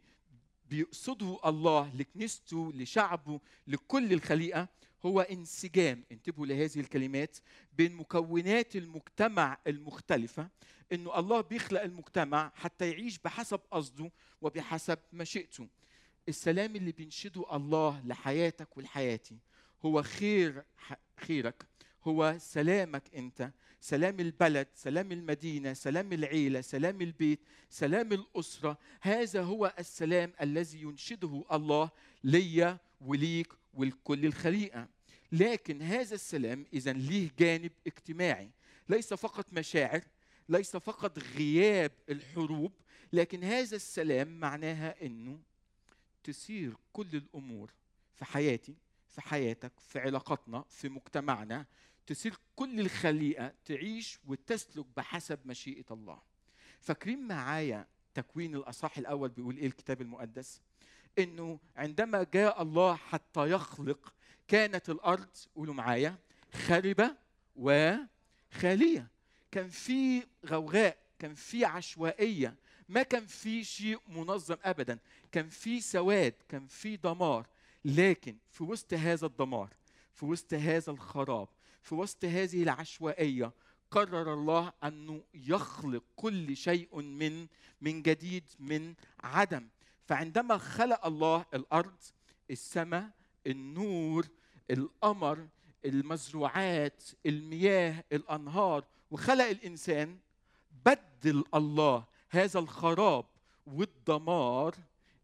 بيقصده 0.70 1.38
الله 1.44 1.94
لكنيسته 1.94 2.72
لشعبه 2.74 3.40
لكل 3.66 4.12
الخليقة 4.12 4.68
هو 5.06 5.20
انسجام. 5.20 6.04
انتبهوا 6.12 6.46
لهذه 6.46 6.80
الكلمات 6.80 7.36
بين 7.72 7.94
مكونات 7.96 8.76
المجتمع 8.76 9.58
المختلفة 9.66 10.48
إنه 10.92 11.18
الله 11.18 11.40
بيخلق 11.40 11.82
المجتمع 11.82 12.52
حتى 12.54 12.90
يعيش 12.90 13.18
بحسب 13.18 13.60
قصده 13.70 14.10
وبحسب 14.42 14.98
مشيئته 15.12 15.68
السلام 16.28 16.76
اللي 16.76 16.92
بينشده 16.92 17.56
الله 17.56 18.02
لحياتك 18.06 18.76
ولحياتي 18.76 19.38
هو 19.84 20.02
خير 20.02 20.64
خيرك 21.20 21.66
هو 22.04 22.36
سلامك 22.38 23.02
أنت. 23.14 23.50
سلام 23.80 24.20
البلد 24.20 24.68
سلام 24.74 25.12
المدينة 25.12 25.72
سلام 25.72 26.12
العيلة 26.12 26.60
سلام 26.60 27.00
البيت 27.00 27.40
سلام 27.70 28.12
الأسرة. 28.12 28.78
هذا 29.00 29.42
هو 29.42 29.74
السلام 29.78 30.32
الذي 30.40 30.80
ينشده 30.82 31.44
الله 31.52 31.90
ليا 32.24 32.78
وليك 33.00 33.52
ولكل 33.76 34.26
الخليقة. 34.26 34.88
لكن 35.32 35.82
هذا 35.82 36.14
السلام 36.14 36.66
إذا 36.72 36.92
ليه 36.92 37.30
جانب 37.38 37.72
اجتماعي. 37.86 38.50
ليس 38.88 39.14
فقط 39.14 39.52
مشاعر 39.52 40.04
ليس 40.48 40.76
فقط 40.76 41.18
غياب 41.18 41.92
الحروب 42.08 42.72
لكن 43.12 43.44
هذا 43.44 43.76
السلام 43.76 44.40
معناها 44.40 45.06
إنه 45.06 45.38
تسير 46.24 46.76
كل 46.92 47.06
الأمور 47.12 47.70
في 48.14 48.24
حياتي 48.24 48.74
في 49.08 49.20
حياتك 49.20 49.72
في 49.80 49.98
علاقاتنا 49.98 50.64
في 50.68 50.88
مجتمعنا. 50.88 51.66
تسير 52.06 52.34
كل 52.56 52.80
الخليقة 52.80 53.52
تعيش 53.64 54.18
وتسلك 54.26 54.86
بحسب 54.96 55.38
مشيئة 55.44 55.84
الله. 55.90 56.22
فاكرين 56.80 57.26
معايا 57.26 57.86
تكوين 58.14 58.54
الأصحاح 58.54 58.98
الأول 58.98 59.28
بيقول 59.28 59.56
إيه 59.56 59.66
الكتاب 59.66 60.00
المقدس؟ 60.00 60.60
إنه 61.18 61.58
عندما 61.76 62.26
جاء 62.34 62.62
الله 62.62 62.94
حتى 62.94 63.50
يخلق 63.50 64.12
كانت 64.48 64.90
الأرض 64.90 65.28
قولوا 65.56 65.74
معايا 65.74 66.16
خربه 66.52 67.14
وخالية. 67.56 69.08
كان 69.50 69.68
في 69.68 70.22
غوغاء 70.46 70.96
كان 71.18 71.34
في 71.34 71.64
عشوائية. 71.64 72.56
ما 72.88 73.02
كان 73.02 73.26
في 73.26 73.64
شيء 73.64 74.00
منظم 74.08 74.56
ابدا. 74.64 74.98
كان 75.32 75.48
في 75.48 75.80
سواد 75.80 76.34
كان 76.48 76.66
في 76.66 76.96
دمار. 76.96 77.46
لكن 77.84 78.36
في 78.50 78.64
وسط 78.64 78.94
هذا 78.94 79.26
الدمار 79.26 79.70
في 80.12 80.26
وسط 80.26 80.54
هذا 80.54 80.90
الخراب 80.92 81.48
في 81.82 81.94
وسط 81.94 82.24
هذه 82.24 82.62
العشوائية 82.62 83.52
قرر 83.90 84.34
الله 84.34 84.72
أنه 84.84 85.22
يخلق 85.34 86.02
كل 86.16 86.56
شيء 86.56 87.00
من 87.00 87.46
من 87.80 88.02
جديد 88.02 88.44
من 88.58 88.94
عدم. 89.20 89.68
فعندما 90.06 90.58
خلق 90.58 91.06
الله 91.06 91.44
الأرض 91.54 91.96
السماء 92.50 93.10
النور 93.46 94.26
القمر 94.70 95.48
المزروعات 95.84 97.02
المياه 97.26 98.04
الأنهار 98.12 98.84
وخلق 99.10 99.44
الإنسان 99.44 100.18
بدل 100.86 101.44
الله 101.54 102.04
هذا 102.30 102.58
الخراب 102.58 103.24
والدمار 103.66 104.74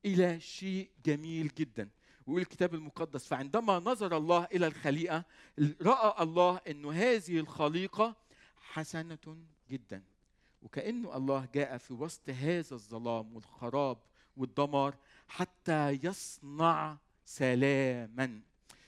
إلى 0.04 0.40
شيء 0.40 0.90
جميل 1.06 1.48
جدا. 1.58 1.88
ويقول 2.26 2.42
الكتاب 2.42 2.74
المقدس 2.74 3.26
فعندما 3.26 3.78
نظر 3.78 4.16
الله 4.16 4.44
إلى 4.44 4.66
الخليقة 4.66 5.24
رأى 5.82 6.22
الله 6.22 6.60
انه 6.68 6.92
هذه 6.92 7.38
الخليقة 7.38 8.16
حسنة 8.60 9.38
جدا. 9.70 10.02
وكانه 10.62 11.16
الله 11.16 11.48
جاء 11.54 11.78
في 11.78 11.94
وسط 11.94 12.30
هذا 12.30 12.72
الظلام 12.74 13.36
والخراب 13.36 13.98
والدمار 14.36 14.96
حتى 15.28 15.90
يصنع 16.02 16.98
سلاما. 17.24 18.40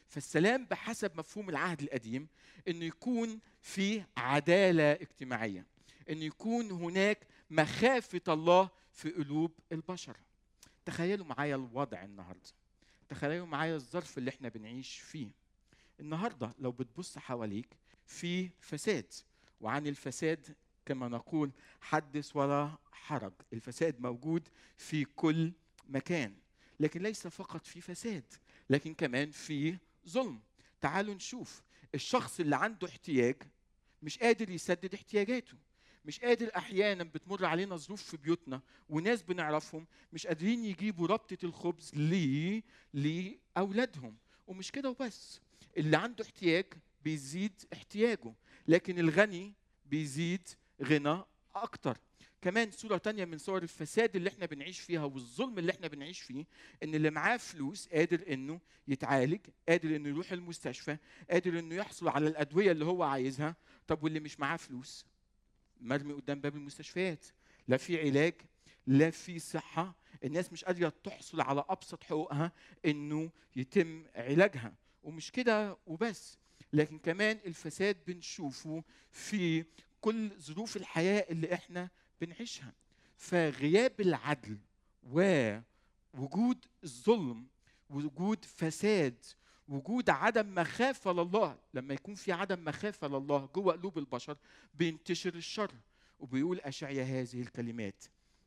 فالسلام 0.09 0.65
بحسب 0.67 1.17
مفهوم 1.19 1.51
العهد 1.51 1.83
القديم 1.83 2.29
إنه 2.69 2.85
يكون 2.85 3.41
في 3.61 4.05
عدالة 4.17 4.93
اجتماعية 4.93 5.67
إنه 6.11 6.25
يكون 6.25 6.71
هناك 6.71 7.27
مخافة 7.51 8.21
الله 8.29 8.71
في 8.93 9.11
قلوب 9.11 9.53
البشر. 9.73 10.17
تخيلوا 10.85 11.27
معايا 11.27 11.57
الوضع 11.57 12.03
النهارده. 12.05 12.51
تخيلوا 13.09 13.47
معايا 13.47 13.77
الظرف 13.77 14.19
اللي 14.19 14.31
إحنا 14.31 14.49
بنعيش 14.49 14.99
فيه. 14.99 15.29
النهارده 16.01 16.51
لو 16.59 16.73
بتبص 16.73 17.19
حواليك 17.19 17.77
في 18.07 18.51
فساد 18.61 19.13
وعن 19.61 19.87
الفساد 19.87 20.55
كما 20.87 21.09
نقول 21.09 21.51
حدث 21.81 22.37
ولا 22.37 22.71
حرج. 22.93 23.33
الفساد 23.53 24.01
موجود 24.01 24.49
في 24.77 25.05
كل 25.05 25.53
مكان 25.89 26.35
لكن 26.81 27.03
ليس 27.03 27.27
فقط 27.27 27.67
في 27.67 27.81
فساد 27.81 28.25
لكن 28.71 28.95
كمان 28.95 29.31
في 29.31 29.77
ظلم. 30.09 30.41
تعالوا 30.81 31.15
نشوف 31.15 31.63
الشخص 31.95 32.41
اللي 32.41 32.57
عنده 32.57 32.89
احتياج 32.89 33.37
مش 34.03 34.19
قادر 34.19 34.51
يسدد 34.51 34.95
احتياجاته 34.95 35.57
مش 36.05 36.21
قادر 36.21 36.51
أحيانا 36.57 37.05
بتمر 37.05 37.45
علينا 37.45 37.77
ظروف 37.77 38.03
في 38.03 38.17
بيوتنا 38.17 38.61
وناس 38.89 39.23
بنعرفهم 39.23 39.87
مش 40.13 40.27
قادرين 40.27 40.65
يجيبوا 40.65 41.07
ربطة 41.07 41.39
الخبز 41.45 41.91
ليه 41.95 42.63
لأولادهم. 42.95 44.17
ومش 44.47 44.73
كده 44.73 44.91
وبس 44.91 45.41
اللي 45.77 45.97
عنده 45.97 46.25
احتياج 46.25 46.65
بيزيد 47.05 47.53
احتياجه 47.73 48.35
لكن 48.69 48.99
الغني 48.99 49.55
بيزيد 49.87 50.49
غنى 50.85 51.23
أكتر. 51.55 51.99
كمان 52.43 52.71
صوره 52.71 52.97
تانية 52.97 53.25
من 53.25 53.39
صور 53.39 53.63
الفساد 53.63 54.17
اللي 54.17 54.29
إحنا 54.31 54.47
بنعيش 54.47 54.81
فيها 54.81 55.05
والظلم 55.05 55.59
اللي 55.59 55.73
إحنا 55.73 55.89
بنعيش 55.89 56.21
فيه 56.21 56.45
إن 56.83 56.95
اللي 56.95 57.11
معاه 57.11 57.37
فلوس 57.37 57.89
قادر 57.89 58.33
إنه 58.33 58.61
يتعالج 58.89 59.41
قادر 59.69 59.97
إنه 59.97 60.09
يروح 60.09 60.33
المستشفى 60.33 60.97
قادر 61.31 61.59
إنه 61.59 61.75
يحصل 61.75 62.09
على 62.09 62.27
الأدوية 62.29 62.73
اللي 62.73 62.85
هو 62.85 63.03
عايزها. 63.03 63.57
طب 63.87 64.05
واللي 64.05 64.21
مش 64.21 64.41
معاه 64.41 64.57
فلوس؟ 64.57 65.07
مرمي 65.81 66.13
قدام 66.13 66.41
باب 66.41 66.57
المستشفيات. 66.57 67.27
لا 67.69 67.77
في 67.77 68.01
علاج 68.01 68.35
لا 68.87 69.11
في 69.11 69.39
صحة. 69.39 69.95
الناس 70.25 70.53
مش 70.53 70.65
قادرة 70.65 70.93
تحصل 71.05 71.41
على 71.41 71.65
أبسط 71.69 72.05
حقوقها 72.05 72.53
إنه 72.87 73.31
يتم 73.57 74.05
علاجها. 74.15 74.75
ومش 75.03 75.31
كده 75.31 75.77
وبس. 75.87 76.39
لكن 76.73 76.99
كمان 76.99 77.39
الفساد 77.47 77.97
بنشوفه 78.07 78.85
في 79.11 79.65
كل 80.03 80.31
ظروف 80.41 80.77
الحياة 80.77 81.27
اللي 81.31 81.55
إحنا 81.55 81.89
بنعيشها. 82.21 82.73
فغياب 83.17 84.01
العدل 84.01 84.59
ووجود 85.03 86.65
الظلم 86.85 87.47
وجود 87.91 88.45
فساد 88.45 89.25
وجود 89.69 90.11
عدم 90.11 90.55
مخافة 90.55 91.13
لله 91.13 91.59
لما 91.75 91.95
يكون 91.95 92.15
في 92.15 92.33
عدم 92.33 92.65
مخافة 92.65 93.09
لله 93.09 93.49
جوه 93.55 93.73
قلوب 93.73 93.99
البشر 93.99 94.37
بينتشر 94.75 95.35
الشر 95.35 95.73
وبيقول 96.21 96.61
اشعيا 96.61 97.05
هذه 97.05 97.41
الكلمات 97.43 98.05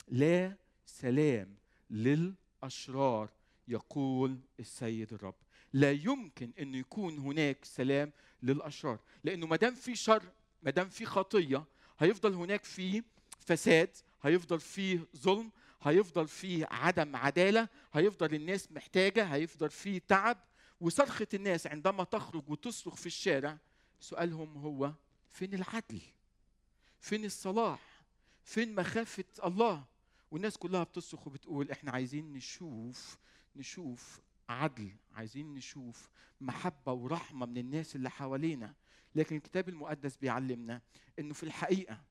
لا 0.07 0.57
سلام 0.85 1.55
للأشرار 1.89 3.29
يقول 3.67 4.39
السيد 4.59 5.13
الرب. 5.13 5.35
لا 5.73 5.91
يمكن 5.91 6.51
أن 6.59 6.75
يكون 6.75 7.17
هناك 7.17 7.65
سلام 7.65 8.11
للأشرار 8.43 8.99
لأنه 9.23 9.47
ما 9.47 9.55
دام 9.55 9.75
في 9.75 9.95
شر 9.95 10.23
ما 10.65 10.71
دام 10.71 10.89
في 10.89 11.05
خطية 11.05 11.65
هيفضل 11.99 12.33
هناك 12.33 12.63
في 12.63 13.03
فساد 13.39 13.89
هيفضل 14.23 14.59
فيه 14.59 15.07
ظلم 15.17 15.51
هيفضل 15.81 16.27
فيه 16.27 16.67
عدم 16.71 17.15
عدالة 17.15 17.69
هيفضل 17.93 18.35
الناس 18.35 18.71
محتاجة 18.71 19.23
هيفضل 19.23 19.69
فيه 19.69 20.01
تعب. 20.07 20.37
وصرخة 20.81 21.27
الناس 21.33 21.67
عندما 21.67 22.03
تخرج 22.03 22.49
وتصرخ 22.49 22.95
في 22.95 23.05
الشارع 23.05 23.57
سؤالهم 23.99 24.57
هو 24.57 24.93
فين 25.31 25.53
العدل؟ 25.53 25.99
فين 26.99 27.25
الصلاح؟ 27.25 28.01
فين 28.43 28.75
مخافة 28.75 29.23
الله؟ 29.45 29.85
والناس 30.31 30.57
كلها 30.57 30.83
بتصرخ 30.83 31.27
وبتقول 31.27 31.71
إحنا 31.71 31.91
عايزين 31.91 32.33
نشوف 32.33 33.17
نشوف 33.55 34.19
عدل 34.49 34.91
عايزين 35.13 35.53
نشوف 35.53 36.09
محبة 36.41 36.91
ورحمة 36.93 37.45
من 37.45 37.57
الناس 37.57 37.95
اللي 37.95 38.09
حوالينا. 38.09 38.73
لكن 39.15 39.35
الكتاب 39.35 39.69
المقدس 39.69 40.17
بيعلمنا 40.17 40.81
إنه 41.19 41.33
في 41.33 41.43
الحقيقة 41.43 42.01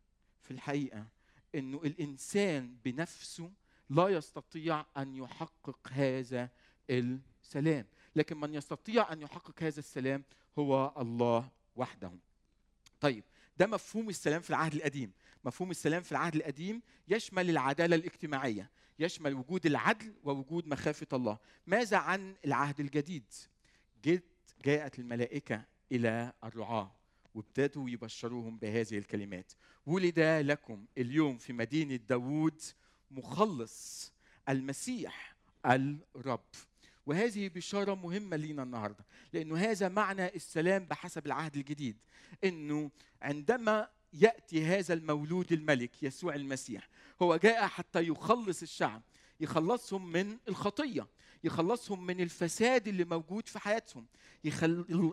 في 0.43 0.51
الحقيقة 0.51 1.07
إنه 1.55 1.81
الإنسان 1.85 2.77
بنفسه 2.85 3.51
لا 3.91 4.09
يستطيع 4.09 4.87
أن 4.97 5.17
يحقق 5.17 5.79
هذا 5.93 6.51
السلام. 6.91 7.87
لكن 8.17 8.41
من 8.41 8.55
يستطيع 8.55 9.13
أن 9.13 9.23
يحقق 9.23 9.63
هذا 9.63 9.79
السلام 9.79 10.25
هو 10.59 10.93
الله 10.99 11.49
وحده. 11.77 12.11
طيب 13.01 13.25
ده 13.57 13.67
مفهوم 13.67 14.09
السلام 14.09 14.41
في 14.41 14.51
العهد 14.51 14.75
القديم. 14.75 15.13
مفهوم 15.45 15.71
السلام 15.71 16.03
في 16.03 16.13
العهد 16.13 16.37
القديم 16.37 16.83
يشمل 17.09 17.51
العدالة 17.51 17.97
الاجتماعية 17.97 18.71
يشمل 18.99 19.35
وجود 19.35 19.67
العدل 19.67 20.15
ووجود 20.25 20.67
مخافة 20.69 21.07
الله. 21.13 21.39
ماذا 21.67 21.97
عن 21.97 22.35
العهد 22.45 22.81
الجديد؟ 22.81 23.33
جت 24.05 24.25
جاءت 24.65 24.99
الملائكة 24.99 25.65
إلى 25.93 26.33
الرعاة 26.45 26.95
وابتدوا 27.35 27.91
يبشروهم 27.91 28.59
بهذه 28.59 28.99
الكلمات. 28.99 29.53
ولد 29.87 30.21
لكم 30.21 30.85
اليوم 30.99 31.39
في 31.39 31.53
مدينة 31.53 31.97
داوود 31.97 32.63
مخلص 33.11 34.13
المسيح 34.49 35.37
الرب. 35.67 36.45
وهذه 37.07 37.49
بشارة 37.49 37.95
مهمة 37.95 38.37
لينا 38.37 38.63
النهاردة 38.63 39.05
لأنه 39.33 39.57
هذا 39.57 39.89
معنى 39.89 40.35
السلام 40.35 40.85
بحسب 40.85 41.27
العهد 41.27 41.57
الجديد 41.57 41.97
أنه 42.45 42.91
عندما 43.23 43.89
يأتي 44.13 44.65
هذا 44.65 44.95
المولود 44.95 45.53
الملك 45.53 46.03
يسوع 46.03 46.35
المسيح 46.35 46.89
هو 47.23 47.37
جاء 47.37 47.67
حتى 47.67 48.09
يخلص 48.09 48.63
الشعب. 48.63 49.03
يخلصهم 49.41 50.13
من 50.13 50.39
الخطية 50.49 51.07
يخلصهم 51.45 52.07
من 52.07 52.21
الفساد 52.21 52.89
اللي 52.89 53.05
موجود 53.05 53.49
في 53.49 53.59
حياتهم 53.59 54.07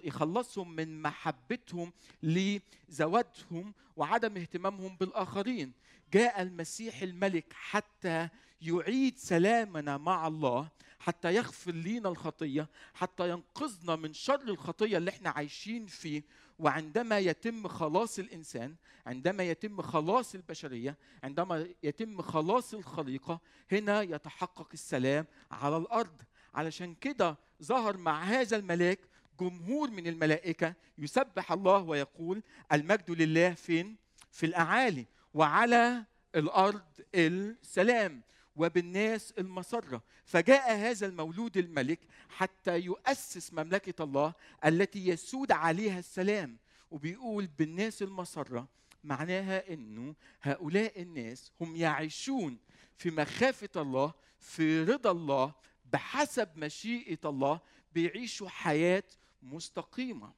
يخلصهم 0.03 0.75
من 0.75 1.01
محبتهم 1.01 1.93
لزواجهم 2.23 3.73
وعدم 3.95 4.37
اهتمامهم 4.37 4.97
بالآخرين. 4.99 5.71
جاء 6.13 6.41
المسيح 6.41 7.01
الملك 7.01 7.45
حتى 7.53 8.29
يعيد 8.61 9.17
سلامنا 9.17 9.97
مع 9.97 10.27
الله 10.27 10.69
حتى 10.99 11.35
يغفر 11.35 11.71
لينا 11.71 12.09
الخطية 12.09 12.67
حتى 12.93 13.29
ينقذنا 13.29 13.95
من 13.95 14.13
شر 14.13 14.41
الخطية 14.41 14.97
اللي 14.97 15.09
إحنا 15.11 15.29
عايشين 15.29 15.85
فيه. 15.85 16.23
وعندما 16.61 17.19
يتم 17.19 17.67
خلاص 17.67 18.19
الإنسان 18.19 18.75
عندما 19.05 19.43
يتم 19.43 19.81
خلاص 19.81 20.35
البشرية 20.35 20.97
عندما 21.23 21.67
يتم 21.83 22.21
خلاص 22.21 22.73
الخليقة 22.73 23.39
هنا 23.71 24.01
يتحقق 24.01 24.67
السلام 24.73 25.25
على 25.51 25.77
الأرض 25.77 26.21
علشان 26.53 26.95
كده 26.95 27.37
ظهر 27.63 27.97
مع 27.97 28.23
هذا 28.23 28.57
الملاك 28.57 28.99
جمهور 29.39 29.91
من 29.91 30.07
الملائكة 30.07 30.73
يسبح 30.97 31.51
الله 31.51 31.77
ويقول 31.77 32.43
المجد 32.71 33.11
لله 33.11 33.53
فين؟ 33.53 33.95
في 34.31 34.45
الأعالي 34.45 35.05
وعلى 35.33 36.05
الأرض 36.35 36.81
السلام 37.15 38.21
وبالناس 38.55 39.31
المسرة. 39.31 40.03
فجاء 40.25 40.75
هذا 40.75 41.07
المولود 41.07 41.57
الملك 41.57 41.99
حتى 42.29 42.79
يؤسس 42.79 43.53
مملكة 43.53 44.03
الله 44.03 44.33
التي 44.65 45.07
يسود 45.07 45.51
عليها 45.51 45.99
السلام. 45.99 46.57
وبيقول 46.91 47.47
بالناس 47.47 48.01
المسرة 48.01 48.67
معناها 49.03 49.73
إنه 49.73 50.15
هؤلاء 50.41 51.01
الناس 51.01 51.51
هم 51.61 51.75
يعيشون 51.75 52.57
في 52.97 53.11
مخافة 53.11 53.81
الله 53.81 54.13
في 54.39 54.83
رضا 54.83 55.11
الله 55.11 55.53
بحسب 55.93 56.49
مشيئة 56.57 57.19
الله 57.25 57.59
بيعيشوا 57.93 58.49
حياة 58.49 59.03
مستقيمة. 59.43 60.33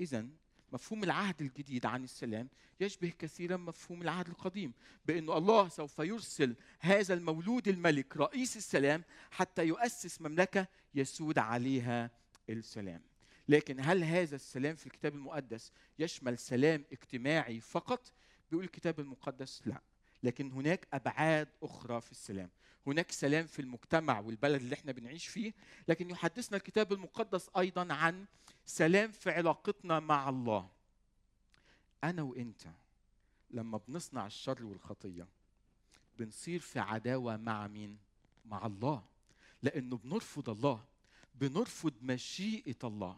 إذا 0.00 0.26
مفهوم 0.72 1.04
العهد 1.04 1.42
الجديد 1.42 1.86
عن 1.86 2.04
السلام 2.04 2.48
يشبه 2.80 3.12
كثيرا 3.18 3.56
مفهوم 3.56 4.02
العهد 4.02 4.28
القديم 4.28 4.72
بأن 5.06 5.30
الله 5.30 5.68
سوف 5.68 5.98
يرسل 5.98 6.56
هذا 6.80 7.14
المولود 7.14 7.68
الملك 7.68 8.16
رئيس 8.16 8.56
السلام 8.56 9.04
حتى 9.30 9.64
يؤسس 9.66 10.20
مملكة 10.20 10.66
يسود 10.94 11.38
عليها 11.38 12.10
السلام. 12.50 13.00
لكن 13.48 13.80
هل 13.80 14.04
هذا 14.04 14.36
السلام 14.36 14.76
في 14.76 14.86
الكتاب 14.86 15.14
المقدس 15.14 15.72
يشمل 15.98 16.38
سلام 16.38 16.84
اجتماعي 16.92 17.60
فقط؟ 17.60 18.12
بيقول 18.50 18.64
الكتاب 18.64 19.00
المقدس 19.00 19.62
لا. 19.66 19.80
لكن 20.22 20.52
هناك 20.52 20.88
أبعاد 20.92 21.48
أخرى 21.62 22.00
في 22.00 22.10
السلام. 22.10 22.50
هناك 22.86 23.12
سلام 23.12 23.46
في 23.46 23.62
المجتمع 23.62 24.20
والبلد 24.20 24.62
اللي 24.62 24.74
إحنا 24.74 24.92
بنعيش 24.92 25.26
فيه 25.26 25.52
لكن 25.88 26.10
يحدثنا 26.10 26.56
الكتاب 26.56 26.92
المقدس 26.92 27.50
أيضا 27.58 27.92
عن 27.94 28.26
سلام 28.66 29.12
في 29.12 29.30
علاقتنا 29.30 30.00
مع 30.00 30.28
الله. 30.28 30.68
أنا 32.04 32.22
وإنت 32.22 32.62
لما 33.50 33.80
بنصنع 33.88 34.26
الشر 34.26 34.64
والخطية 34.64 35.26
بنصير 36.18 36.60
في 36.60 36.78
عداوة 36.78 37.36
مع 37.36 37.66
مين؟ 37.66 37.98
مع 38.44 38.66
الله. 38.66 39.02
لأنه 39.62 39.96
بنرفض 39.96 40.50
الله 40.50 40.84
بنرفض 41.34 41.92
مشيئة 42.02 42.76
الله. 42.84 43.16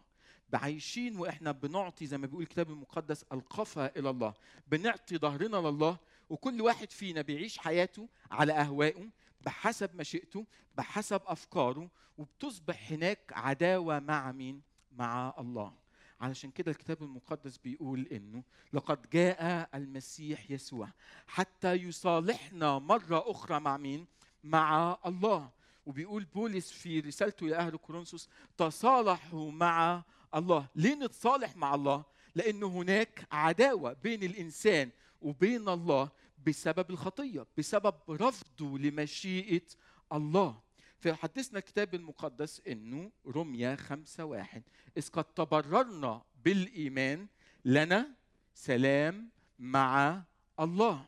بعايشين 0.49 1.19
وإحنا 1.19 1.51
بنعطي 1.51 2.05
زي 2.05 2.17
ما 2.17 2.27
بيقول 2.27 2.43
الكتاب 2.43 2.69
المقدس 2.69 3.25
القفا 3.31 3.99
إلى 3.99 4.09
الله. 4.09 4.33
بنعطي 4.67 5.17
ظهرنا 5.17 5.57
لله 5.57 5.97
وكل 6.29 6.61
واحد 6.61 6.91
فينا 6.91 7.21
بيعيش 7.21 7.57
حياته 7.57 8.09
على 8.31 8.53
أهوائه 8.53 9.09
بحسب 9.41 9.95
مشيئته 9.95 10.45
بحسب 10.75 11.21
أفكاره 11.25 11.89
وبتصبح 12.17 12.91
هناك 12.91 13.19
عداوة 13.35 13.99
مع 13.99 14.31
مين؟ 14.31 14.61
مع 14.91 15.33
الله. 15.39 15.73
علشان 16.21 16.51
كده 16.51 16.71
الكتاب 16.71 17.03
المقدس 17.03 17.57
بيقول 17.57 18.07
إنه 18.11 18.43
لقد 18.73 19.09
جاء 19.09 19.69
المسيح 19.75 20.51
يسوع 20.51 20.89
حتى 21.27 21.73
يصالحنا 21.73 22.79
مرة 22.79 23.31
أخرى 23.31 23.59
مع 23.59 23.77
مين؟ 23.77 24.07
مع 24.43 24.97
الله. 25.05 25.49
وبيقول 25.85 26.25
بولس 26.25 26.71
في 26.71 26.99
رسالته 26.99 27.45
إلى 27.45 27.55
أهل 27.55 27.77
كورنثوس 27.77 28.29
تصالحوا 28.57 29.51
مع 29.51 30.03
الله. 30.35 30.67
ليه 30.75 30.95
نتصالح 30.95 31.55
مع 31.55 31.75
الله؟ 31.75 32.03
لأن 32.35 32.63
هناك 32.63 33.27
عداوة 33.31 33.93
بين 33.93 34.23
الإنسان 34.23 34.91
وبين 35.25 35.69
الله 35.69 36.09
بسبب 36.47 36.89
الخطية 36.89 37.45
بسبب 37.57 37.95
رفضه 38.09 38.79
لمشيئة 38.79 39.67
الله. 40.13 40.61
فيحدثنا 40.99 41.59
الكتاب 41.59 41.95
المقدس 41.95 42.61
إنه 42.67 43.11
رمية 43.27 43.75
خمسة 43.75 44.25
واحد. 44.25 44.63
إذ 44.97 45.09
قد 45.09 45.23
تبررنا 45.23 46.21
بالإيمان 46.43 47.27
لنا 47.65 48.15
سلام 48.53 49.29
مع 49.59 50.23
الله. 50.59 51.05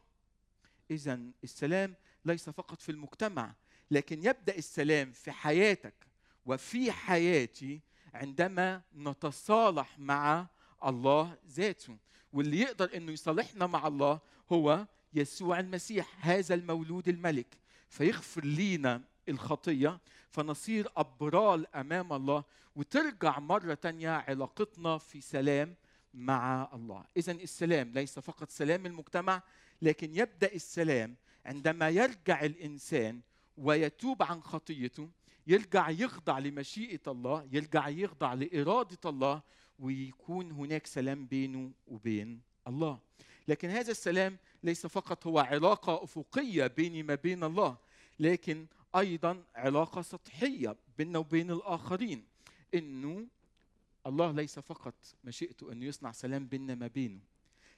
إذا 0.92 1.20
السلام 1.44 1.96
ليس 2.26 2.50
فقط 2.50 2.82
في 2.82 2.92
المجتمع 2.92 3.56
لكن 3.92 4.24
يبدأ 4.24 4.58
السلام 4.58 5.12
في 5.12 5.32
حياتك 5.32 6.08
وفي 6.46 6.92
حياتي 6.92 7.82
عندما 8.14 8.82
نتصالح 8.96 10.00
مع 10.00 10.48
الله 10.86 11.38
ذاته. 11.48 11.98
واللي 12.34 12.60
يقدر 12.60 12.98
إنه 12.98 13.12
يصالحنا 13.12 13.68
مع 13.68 13.88
الله 13.88 14.20
هو 14.52 14.88
يسوع 15.14 15.60
المسيح 15.60 16.28
هذا 16.28 16.56
المولود 16.56 17.08
الملك. 17.08 17.58
فيغفر 17.90 18.46
لينا 18.46 19.02
الخطية 19.30 20.00
فنصير 20.30 20.88
أبرال 20.98 21.76
أمام 21.76 22.14
الله 22.14 22.44
وترجع 22.76 23.40
مرة 23.40 23.74
تانية 23.74 24.10
علاقتنا 24.10 24.98
في 24.98 25.22
سلام 25.22 25.76
مع 26.14 26.70
الله. 26.74 27.04
إذا 27.18 27.32
السلام 27.32 27.92
ليس 27.92 28.20
فقط 28.20 28.50
سلام 28.50 28.86
المجتمع 28.86 29.42
لكن 29.82 30.16
يبدأ 30.16 30.54
السلام 30.54 31.16
عندما 31.46 31.90
يرجع 31.90 32.46
الإنسان 32.46 33.22
ويتوب 33.58 34.24
عن 34.24 34.42
خطيته 34.42 35.10
يرجع 35.48 35.90
يخضع 35.90 36.40
لمشيئة 36.40 37.02
الله 37.08 37.48
يرجع 37.52 37.88
يخضع 37.88 38.34
لإرادة 38.34 39.10
الله 39.10 39.42
ويكون 39.80 40.52
هناك 40.52 40.88
سلام 40.88 41.26
بينه 41.26 41.72
وبين 41.88 42.42
الله. 42.68 43.00
لكن 43.48 43.70
هذا 43.70 43.92
السلام 43.92 44.38
ليس 44.64 44.88
فقط 44.88 45.28
هو 45.28 45.40
علاقة 45.40 46.04
أفقية 46.04 46.68
بيني 46.68 47.04
ما 47.04 47.16
بين 47.16 47.44
الله 47.44 47.78
لكن 48.20 48.66
أيضا 48.96 49.44
علاقة 49.56 50.02
سطحية 50.02 50.76
بيننا 50.98 51.20
وبين 51.20 51.52
الآخرين. 51.52 52.24
إنه 52.74 53.28
الله 54.08 54.32
ليس 54.32 54.60
فقط 54.60 54.96
مشيئته 55.24 55.72
أنه 55.72 55.86
يصنع 55.86 56.12
سلام 56.12 56.48
بيننا 56.48 56.76
ما 56.76 56.88
بينه 56.88 57.20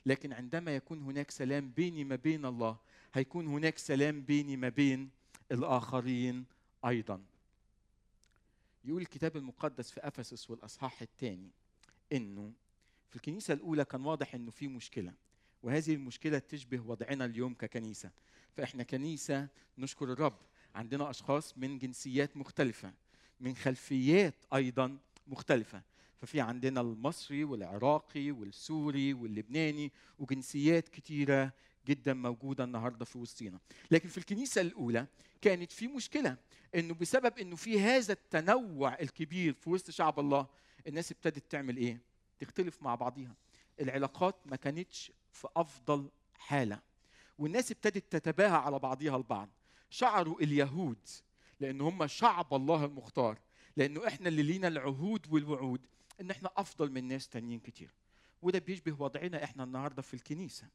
لكن 0.06 0.34
عندما 0.34 0.76
يكون 0.76 1.02
هناك 1.02 1.32
سلام 1.32 1.72
بيني 1.72 2.04
ما 2.04 2.16
بين 2.16 2.46
الله 2.46 2.78
هيكون 3.14 3.48
هناك 3.48 3.78
سلام 3.78 4.22
بيني 4.22 4.58
ما 4.58 4.70
بين 4.70 5.10
الآخرين 5.52 6.46
أيضا. 6.86 7.22
يقول 8.86 9.02
الكتاب 9.02 9.38
المقدس 9.38 9.92
في 9.92 10.00
أفسس 10.00 10.50
والأصحاح 10.50 11.02
الثاني 11.02 11.50
إنه 12.14 12.54
في 13.10 13.16
الكنيسة 13.16 13.54
الأولى 13.54 13.86
كان 13.86 14.06
واضح 14.06 14.36
إنه 14.36 14.52
في 14.52 14.68
مشكلة 14.68 15.14
وهذه 15.64 15.94
المشكلة 15.94 16.40
تشبه 16.40 16.80
وضعنا 16.80 17.26
اليوم 17.26 17.54
ككنيسة. 17.54 18.12
فإحنا 18.58 18.84
كنيسة 18.84 19.48
نشكر 19.78 20.14
الرب 20.14 20.38
عندنا 20.76 21.10
أشخاص 21.10 21.58
من 21.58 21.80
جنسيات 21.80 22.38
مختلفة 22.38 22.94
من 23.40 23.56
خلفيات 23.56 24.36
أيضا 24.54 24.98
مختلفة. 25.28 25.82
ففي 26.18 26.42
عندنا 26.42 26.82
المصري 26.82 27.44
والعراقي 27.44 28.32
والسوري 28.32 29.14
واللبناني 29.14 29.92
وجنسيات 30.20 30.90
كتيرة 30.90 31.54
جدا 31.90 32.14
موجودة 32.14 32.64
النهاردة 32.64 33.06
في 33.06 33.18
وسطينا 33.18 33.60
لكن 33.92 34.10
في 34.10 34.18
الكنيسة 34.18 34.62
الأولى 34.62 35.08
كانت 35.42 35.72
في 35.72 35.88
مشكلة 35.88 36.38
إنه 36.76 36.94
بسبب 36.94 37.38
إنه 37.40 37.56
في 37.56 37.80
هذا 37.82 38.14
التنوع 38.14 39.00
الكبير 39.00 39.54
في 39.54 39.70
وسط 39.70 39.92
شعب 39.92 40.20
الله 40.20 40.48
الناس 40.88 41.12
ابتدت 41.12 41.52
تعمل 41.52 41.78
إيه؟ 41.78 42.02
تختلف 42.40 42.84
مع 42.84 42.96
بعضيها. 42.96 43.36
العلاقات 43.82 44.36
ما 44.46 44.56
كانتش 44.56 45.12
في 45.32 45.48
أفضل 45.56 46.10
حالة 46.34 46.80
والناس 47.38 47.72
ابتدت 47.72 48.16
تتباهى 48.16 48.58
على 48.58 48.80
بعضها 48.80 49.18
البعض. 49.18 49.50
شعروا 49.90 50.42
اليهود 50.42 51.08
لأن 51.60 51.82
هم 51.82 52.08
شعب 52.08 52.54
الله 52.54 52.86
المختار 52.86 53.40
لأنه 53.78 54.08
إحنا 54.08 54.28
اللي 54.30 54.44
لينا 54.44 54.68
العهود 54.68 55.34
والوعود 55.34 55.86
إن 56.22 56.32
إحنا 56.32 56.50
أفضل 56.58 56.92
من 56.92 57.08
ناس 57.08 57.30
تانيين 57.30 57.60
كتير. 57.60 57.92
وده 58.42 58.60
بيشبه 58.60 59.02
وضعنا 59.04 59.44
إحنا 59.44 59.64
النهارده 59.64 60.02
في 60.02 60.14
الكنيسة 60.14 60.68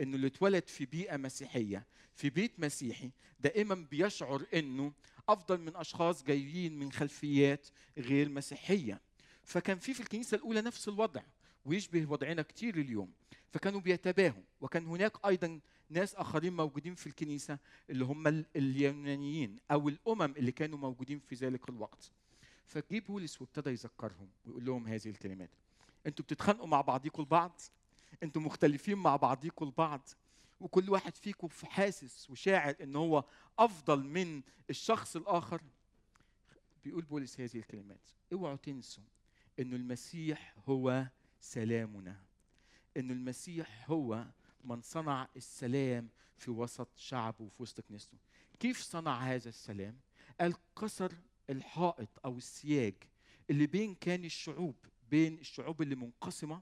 إنه 0.00 0.16
اللي 0.16 0.26
اتولد 0.26 0.68
في 0.68 0.86
بيئة 0.86 1.16
مسيحية 1.16 1.86
في 2.14 2.30
بيت 2.30 2.60
مسيحي 2.60 3.10
دائما 3.40 3.74
بيشعر 3.90 4.46
إنه 4.54 4.92
أفضل 5.28 5.60
من 5.60 5.76
أشخاص 5.76 6.24
جايين 6.24 6.78
من 6.78 6.92
خلفيات 6.92 7.68
غير 7.98 8.28
مسيحية. 8.28 9.00
فكان 9.44 9.78
في 9.78 9.94
في 9.94 10.00
الكنيسة 10.00 10.34
الأولى 10.34 10.60
نفس 10.60 10.88
الوضع 10.88 11.22
ويشبه 11.64 12.10
وضعنا 12.10 12.42
كتير 12.42 12.74
اليوم. 12.76 13.12
فكانوا 13.50 13.80
بيتباهوا 13.80 14.42
وكان 14.60 14.86
هناك 14.86 15.26
أيضا 15.26 15.60
ناس 15.90 16.14
آخرين 16.14 16.56
موجودين 16.56 16.94
في 16.94 17.06
الكنيسة 17.06 17.58
اللي 17.90 18.04
هم 18.04 18.44
اليونانيين 18.56 19.58
أو 19.70 19.88
الأمم 19.88 20.34
اللي 20.36 20.52
كانوا 20.52 20.78
موجودين 20.78 21.18
في 21.18 21.34
ذلك 21.34 21.68
الوقت. 21.68 22.10
فجه 22.66 22.98
بولس 23.00 23.40
وابتدى 23.42 23.70
يذكرهم 23.70 24.28
ويقول 24.44 24.64
لهم 24.64 24.86
هذه 24.86 25.08
الكلمات. 25.08 25.50
أنتوا 26.06 26.24
بتتخانقوا 26.24 26.66
مع 26.66 26.80
بعضيكم 26.80 27.22
البعض 27.22 27.60
أنتوا 28.22 28.42
مختلفين 28.42 28.98
مع 28.98 29.16
بعضيكم 29.16 29.64
البعض 29.64 30.08
وكل 30.60 30.90
واحد 30.90 31.16
فيكم 31.16 31.48
حاسس 31.64 32.30
وشاعر 32.30 32.76
ان 32.80 32.96
هو 32.96 33.24
أفضل 33.58 34.04
من 34.04 34.42
الشخص 34.70 35.16
الآخر. 35.16 35.62
بيقول 36.84 37.04
بولس 37.04 37.40
هذه 37.40 37.56
الكلمات 37.56 38.10
اوعوا 38.32 38.56
تنسوا 38.56 39.04
انه 39.60 39.76
المسيح 39.76 40.54
هو 40.68 41.06
سلامنا 41.40 42.16
انه 42.96 43.12
المسيح 43.12 43.90
هو 43.90 44.26
من 44.64 44.82
صنع 44.82 45.28
السلام 45.36 46.08
في 46.36 46.50
وسط 46.50 46.88
شعبه 46.96 47.44
وفي 47.44 47.62
وسط 47.62 47.80
كنيسته. 47.80 48.18
كيف 48.60 48.80
صنع 48.80 49.18
هذا 49.18 49.48
السلام؟ 49.48 50.00
قال 50.40 50.54
كسر 50.80 51.12
الحائط 51.50 52.08
أو 52.24 52.38
السياج 52.38 52.94
اللي 53.50 53.66
بين 53.66 53.94
كان 53.94 54.24
الشعوب 54.24 54.76
بين 55.12 55.38
الشعوب 55.38 55.82
اللي 55.82 55.94
منقسمة 55.94 56.60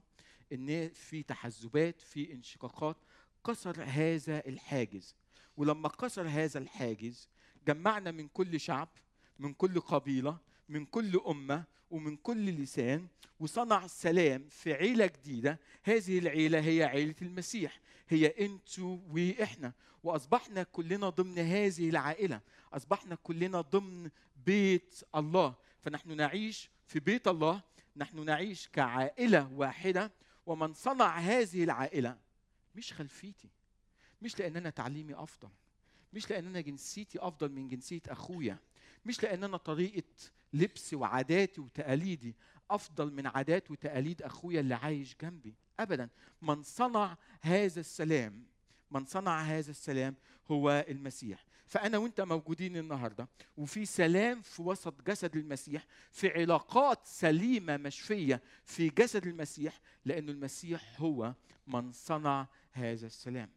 إن 0.53 0.89
في 0.89 1.23
تحزبات 1.23 2.01
في 2.01 2.33
انشقاقات. 2.33 2.97
كسر 3.45 3.83
هذا 3.83 4.47
الحاجز. 4.47 5.15
ولما 5.57 5.89
كسر 5.89 6.27
هذا 6.27 6.59
الحاجز 6.59 7.29
جمعنا 7.67 8.11
من 8.11 8.27
كل 8.27 8.59
شعب 8.59 8.89
من 9.39 9.53
كل 9.53 9.79
قبيلة 9.79 10.37
من 10.69 10.85
كل 10.85 11.21
أمة 11.27 11.63
ومن 11.91 12.17
كل 12.17 12.45
لسان 12.45 13.07
وصنع 13.39 13.87
سلام 13.87 14.47
في 14.49 14.73
عيلة 14.73 15.05
جديدة. 15.05 15.59
هذه 15.83 16.19
العيلة 16.19 16.59
هي 16.59 16.83
عيلة 16.83 17.15
المسيح. 17.21 17.79
هي 18.09 18.27
أنتوا 18.27 18.97
وإحنا. 19.09 19.73
وأصبحنا 20.03 20.63
كلنا 20.63 21.09
ضمن 21.09 21.39
هذه 21.39 21.89
العائلة. 21.89 22.41
أصبحنا 22.73 23.15
كلنا 23.15 23.61
ضمن 23.61 24.09
بيت 24.45 25.03
الله. 25.15 25.55
فنحن 25.81 26.15
نعيش 26.17 26.69
في 26.87 26.99
بيت 26.99 27.27
الله 27.27 27.70
نحن 27.95 28.25
نعيش 28.25 28.67
كعائلة 28.67 29.53
واحدة 29.53 30.11
ومن 30.45 30.73
صنع 30.73 31.17
هذه 31.17 31.63
العائلة 31.63 32.17
مش 32.75 32.93
خلفيتي 32.93 33.49
مش 34.21 34.39
لأن 34.39 34.57
أنا 34.57 34.69
تعليمي 34.69 35.13
أفضل 35.13 35.49
مش 36.13 36.29
لأن 36.29 36.47
أنا 36.47 36.61
جنسيتي 36.61 37.19
أفضل 37.19 37.51
من 37.51 37.67
جنسية 37.67 38.01
أخويا 38.07 38.57
مش 39.05 39.23
لأن 39.23 39.43
أنا 39.43 39.57
طريقة 39.57 40.03
لبسي 40.53 40.95
وعاداتي 40.95 41.61
وتقاليدي 41.61 42.35
أفضل 42.71 43.13
من 43.13 43.27
عادات 43.27 43.71
وتقاليد 43.71 44.21
أخويا 44.21 44.59
اللي 44.59 44.75
عايش 44.75 45.15
جنبي 45.21 45.55
ابدا. 45.79 46.09
من 46.41 46.63
صنع 46.63 47.17
هذا 47.41 47.79
السلام 47.79 48.45
من 48.91 49.05
صنع 49.05 49.41
هذا 49.41 49.71
السلام 49.71 50.15
هو 50.51 50.85
المسيح. 50.89 51.45
فأنا 51.71 51.97
وأنت 51.97 52.21
موجودين 52.21 52.77
النهارده 52.77 53.27
وفي 53.57 53.85
سلام 53.85 54.41
في 54.41 54.61
وسط 54.61 55.01
جسد 55.07 55.35
المسيح 55.35 55.85
في 56.11 56.29
علاقات 56.29 56.99
سليمة 57.05 57.77
مشفية 57.77 58.41
في 58.65 58.89
جسد 58.89 59.27
المسيح 59.27 59.79
لأن 60.05 60.29
المسيح 60.29 61.01
هو 61.01 61.33
من 61.67 61.91
صنع 61.91 62.47
هذا 62.71 63.07
السلام. 63.07 63.49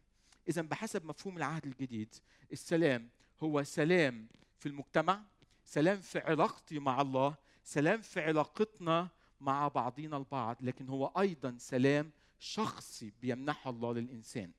إذا 0.49 0.61
بحسب 0.61 1.05
مفهوم 1.05 1.37
العهد 1.37 1.65
الجديد 1.65 2.15
السلام 2.51 3.09
هو 3.43 3.63
سلام 3.63 4.27
في 4.59 4.65
المجتمع 4.69 5.23
سلام 5.65 6.01
في 6.01 6.19
علاقتي 6.19 6.79
مع 6.79 7.01
الله 7.01 7.35
سلام 7.63 8.01
في 8.01 8.21
علاقتنا 8.21 9.07
مع 9.41 9.67
بعضنا 9.67 10.17
البعض 10.17 10.57
لكن 10.61 10.89
هو 10.89 11.11
أيضا 11.19 11.55
سلام 11.59 12.11
شخصي 12.39 13.13
بيمنحه 13.21 13.69
الله 13.69 13.93
للإنسان. 13.93 14.51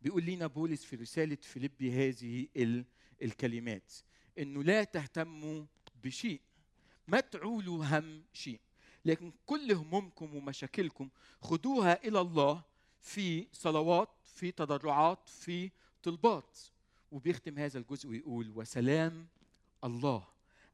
بيقول 0.00 0.24
لنا 0.24 0.46
بولس 0.46 0.84
في 0.84 0.96
رسالة 0.96 1.38
فيليبي 1.42 1.92
هذه 1.92 2.48
الكلمات 3.22 3.92
إنه 4.38 4.62
لا 4.62 4.84
تهتموا 4.84 5.64
بشيء 6.04 6.40
ما 7.08 7.20
تعولوا 7.20 7.84
هم 7.84 8.24
شيء 8.32 8.60
لكن 9.04 9.32
كل 9.46 9.72
همومكم 9.72 10.34
ومشاكلكم 10.36 11.08
خدوها 11.42 12.04
إلى 12.08 12.20
الله 12.20 12.62
في 13.00 13.48
صلوات 13.52 14.08
في 14.24 14.50
تضرعات 14.52 15.28
في 15.28 15.70
طلبات. 16.02 16.58
وبيختم 17.12 17.58
هذا 17.58 17.78
الجزء 17.78 18.08
ويقول 18.08 18.52
وسلام 18.54 19.26
الله 19.84 20.26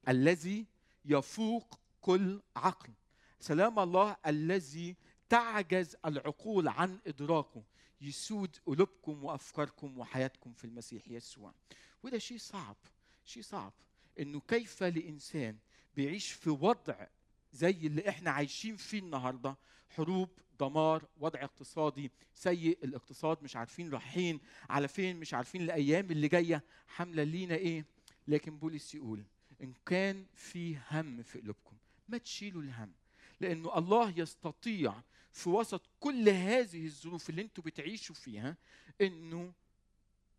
الذي 0.08 0.66
يفوق 1.04 1.80
كل 2.00 2.40
عقل. 2.56 2.92
سلام 3.40 3.78
الله 3.78 4.16
الذي 4.26 4.96
تعجز 5.28 5.96
العقول 6.04 6.68
عن 6.68 6.98
إدراكه. 7.06 7.62
يسود 8.00 8.56
قلوبكم 8.66 9.24
وأفكاركم 9.24 9.98
وحياتكم 9.98 10.52
في 10.52 10.64
المسيح 10.64 11.08
يسوع. 11.08 11.54
وده 12.02 12.18
شيء 12.18 12.38
صعب 12.38 12.76
شيء 13.24 13.42
صعب. 13.42 13.72
إنه 14.18 14.40
كيف 14.40 14.82
لإنسان 14.82 15.56
بيعيش 15.96 16.32
في 16.32 16.50
وضع 16.50 17.06
زي 17.52 17.70
اللي 17.70 18.08
إحنا 18.08 18.30
عايشين 18.30 18.76
فيه 18.76 18.98
النهارده؟ 18.98 19.56
حروب 19.90 20.28
دمار 20.60 21.04
وضع 21.20 21.44
اقتصادي 21.44 22.10
سيء 22.34 22.78
الاقتصاد 22.84 23.42
مش 23.42 23.56
عارفين 23.56 23.90
رايحين 23.90 24.40
على 24.70 24.88
فين 24.88 25.16
مش 25.20 25.34
عارفين 25.34 25.62
الأيام 25.62 26.10
اللي 26.10 26.28
جاية 26.28 26.62
حاملة 26.86 27.22
لينا 27.22 27.54
إيه. 27.54 27.84
لكن 28.28 28.58
بولس 28.58 28.94
يقول 28.94 29.22
إن 29.62 29.72
كان 29.86 30.26
في 30.34 30.78
هم 30.90 31.22
في 31.22 31.40
قلوبكم 31.40 31.76
ما 32.08 32.18
تشيلوا 32.18 32.62
الهم. 32.62 32.92
لأنه 33.40 33.78
الله 33.78 34.14
يستطيع 34.18 34.94
في 35.36 35.48
وسط 35.48 35.90
كل 36.00 36.28
هذه 36.28 36.86
الظروف 36.86 37.30
اللي 37.30 37.42
أنتوا 37.42 37.64
بتعيشوا 37.64 38.14
فيها 38.14 38.56
انه 39.00 39.52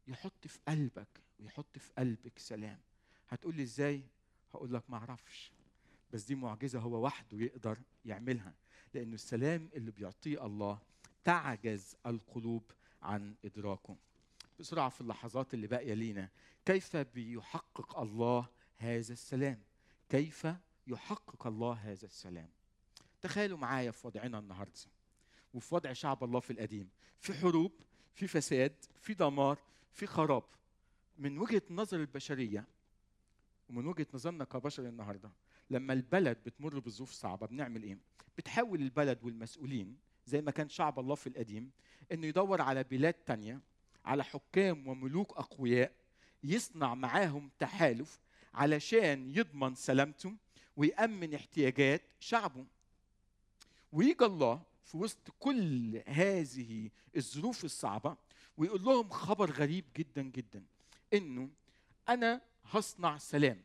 يحط 0.07 0.47
في 0.47 0.59
قلبك 0.67 1.21
ويحط 1.39 1.77
في 1.77 1.91
قلبك 1.97 2.39
سلام. 2.39 2.79
هتقول 3.29 3.55
لي 3.55 3.63
إزاي؟ 3.63 4.03
هقول 4.53 4.73
لك 4.73 4.89
ما 4.89 4.97
أعرفش. 4.97 5.51
بس 6.13 6.23
دي 6.23 6.35
معجزة 6.35 6.79
هو 6.79 7.05
وحده 7.05 7.37
يقدر 7.41 7.77
يعملها. 8.05 8.53
لأنه 8.93 9.13
السلام 9.13 9.69
اللي 9.73 9.91
بيعطيه 9.91 10.45
الله 10.45 10.79
تعجز 11.23 11.95
القلوب 12.05 12.71
عن 13.01 13.35
إدراكه. 13.45 13.97
بسرعة 14.59 14.89
في 14.89 15.01
اللحظات 15.01 15.53
اللي 15.53 15.67
باقية 15.67 15.93
لينا. 15.93 16.29
كيف 16.65 16.97
بيحقق 16.97 17.99
الله 17.99 18.47
هذا 18.77 19.13
السلام؟ 19.13 19.61
كيف 20.09 20.47
يحقق 20.87 21.47
الله 21.47 21.73
هذا 21.73 22.05
السلام؟ 22.05 22.56
تخيلوا 23.27 23.57
معايا 23.57 23.91
في 23.91 24.07
وضعنا 24.07 24.39
النهارده 24.39 24.73
وفي 25.53 25.75
وضع 25.75 25.93
شعب 25.93 26.23
الله 26.23 26.39
في 26.39 26.51
القديم. 26.53 26.89
في 27.19 27.33
حروب 27.33 27.71
في 28.13 28.27
فساد 28.27 28.73
في 29.01 29.13
دمار 29.13 29.59
في 29.91 30.05
خراب. 30.07 30.43
من 31.17 31.37
وجهة 31.37 31.61
نظر 31.69 31.99
البشرية 31.99 32.67
ومن 33.69 33.85
وجهة 33.85 34.07
نظرنا 34.13 34.43
كبشر 34.43 34.87
النهارده 34.87 35.31
لما 35.69 35.93
البلد 35.93 36.37
بتمر 36.45 36.79
بظروف 36.79 37.11
صعبة 37.11 37.47
بنعمل 37.47 37.83
إيه؟ 37.83 37.97
بتحاول 38.37 38.81
البلد 38.81 39.19
والمسؤولين 39.23 39.97
زي 40.25 40.41
ما 40.41 40.51
كان 40.51 40.69
شعب 40.69 40.99
الله 40.99 41.15
في 41.15 41.27
القديم 41.27 41.71
إنه 42.11 42.27
يدور 42.27 42.61
على 42.61 42.83
بلاد 42.83 43.13
تانية 43.13 43.61
على 44.05 44.23
حكام 44.23 44.87
وملوك 44.87 45.37
أقوياء 45.37 45.91
يصنع 46.43 46.95
معاهم 46.95 47.51
تحالف 47.59 48.19
علشان 48.53 49.35
يضمن 49.35 49.75
سلامته 49.75 50.35
ويأمن 50.77 51.33
احتياجات 51.33 52.01
شعبه. 52.19 52.65
ويجي 53.91 54.25
الله 54.25 54.61
في 54.83 54.97
وسط 54.97 55.29
كل 55.39 56.01
هذه 56.07 56.89
الظروف 57.17 57.65
الصعبة 57.65 58.17
ويقول 58.57 58.83
لهم 58.83 59.09
خبر 59.09 59.51
غريب 59.51 59.85
جدا 59.97 60.21
جدا. 60.21 60.63
إنه 61.13 61.49
أنا 62.09 62.41
هصنع 62.63 63.17
سلام. 63.17 63.61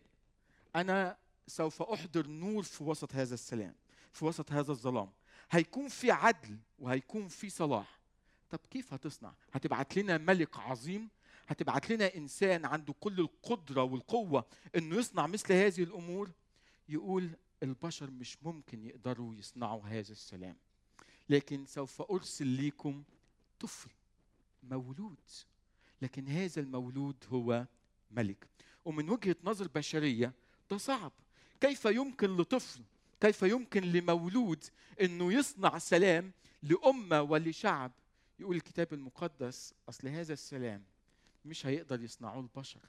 أنا 0.77 1.17
سوف 1.47 1.83
أحضر 1.83 2.27
نور 2.27 2.63
في 2.63 2.85
وسط 2.85 3.15
هذا 3.15 3.35
السلام 3.35 3.75
في 4.13 4.25
وسط 4.25 4.53
هذا 4.53 4.71
الظلام. 4.73 5.11
هيكون 5.51 5.89
في 5.89 6.11
عدل 6.11 6.57
وهيكون 6.79 7.29
في 7.29 7.51
صلاح. 7.51 7.99
طب 8.51 8.61
كيف 8.71 8.93
هتصنع؟ 8.93 9.33
هتبعت 9.53 9.99
لنا 9.99 10.19
ملك 10.19 10.59
عظيم؟ 10.59 11.09
هتبعت 11.49 11.91
لنا 11.91 12.15
إنسان 12.15 12.65
عنده 12.65 12.95
كل 13.01 13.21
القدرة 13.21 13.83
والقوة 13.83 14.45
إنه 14.77 14.97
يصنع 14.97 15.27
مثل 15.27 15.53
هذه 15.53 15.83
الأمور؟ 15.83 16.31
يقول 16.89 17.31
البشر 17.63 18.11
مش 18.11 18.43
ممكن 18.43 18.85
يقدروا 18.85 19.35
يصنعوا 19.35 19.83
هذا 19.83 20.13
السلام. 20.13 20.57
لكن 21.29 21.67
سوف 21.67 22.03
أرسل 22.03 22.47
ليكم 22.47 23.03
طفل 23.61 23.91
مولود. 24.63 25.21
لكن 26.03 26.29
هذا 26.29 26.61
المولود 26.63 27.17
هو 27.29 27.67
ملك. 28.11 28.47
ومن 28.85 29.11
وجهة 29.11 29.37
نظر 29.45 29.69
بشرية 29.75 30.33
ده 30.71 30.77
صعب. 30.77 31.13
كيف 31.61 31.85
يمكن 31.85 32.37
لطفل 32.37 32.81
كيف 33.21 33.43
يمكن 33.43 33.83
لمولود 33.83 34.65
إنه 35.01 35.33
يصنع 35.33 35.79
سلام 35.79 36.33
لأمة 36.63 37.23
ولشعب؟ 37.23 37.93
يقول 38.41 38.57
الكتاب 38.57 38.93
المقدس 38.93 39.75
أصل 39.89 40.09
هذا 40.09 40.33
السلام 40.33 40.83
مش 41.45 41.67
هيقدر 41.67 42.01
يصنعوه 42.01 42.41
البشر. 42.41 42.81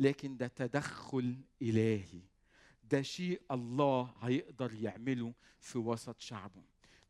لكن 0.00 0.36
ده 0.36 0.46
تدخل 0.46 1.36
إلهي. 1.62 2.20
ده 2.90 3.02
شيء 3.02 3.40
الله 3.50 4.14
هيقدر 4.22 4.74
يعمله 4.74 5.32
في 5.60 5.78
وسط 5.78 6.20
شعبه. 6.20 6.62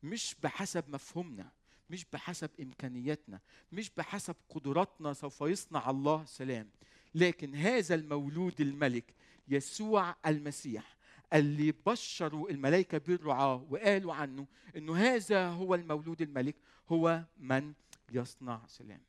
مش 0.02 0.36
بحسب 0.42 0.84
مفهومنا 0.88 1.50
مش 1.90 2.06
بحسب 2.12 2.50
إمكانياتنا 2.60 3.40
مش 3.72 3.90
بحسب 3.90 4.36
قدراتنا 4.48 5.12
سوف 5.12 5.40
يصنع 5.40 5.90
الله 5.90 6.24
سلام. 6.24 6.70
لكن 7.14 7.54
هذا 7.54 7.94
المولود 7.94 8.60
الملك 8.60 9.14
يسوع 9.48 10.16
المسيح 10.26 10.96
اللي 11.32 11.72
بشروا 11.86 12.50
الملائكة 12.50 12.98
بالرعاة 12.98 13.66
وقالوا 13.70 14.14
عنه 14.14 14.46
إنه 14.76 14.96
هذا 14.96 15.48
هو 15.48 15.74
المولود 15.74 16.22
الملك 16.22 16.56
هو 16.88 17.24
من 17.38 17.72
يصنع 18.12 18.66
سلام. 18.66 19.00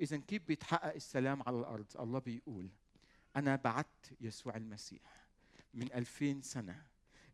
اذا 0.00 0.16
كيف 0.16 0.42
بيتحقق 0.42 0.94
السلام 0.94 1.42
على 1.42 1.58
الأرض؟ 1.58 1.86
الله 2.00 2.18
بيقول 2.18 2.68
أنا 3.36 3.56
بعت 3.56 4.06
يسوع 4.20 4.56
المسيح. 4.56 5.19
من 5.74 5.92
ألفين 5.92 6.42
سنة 6.42 6.82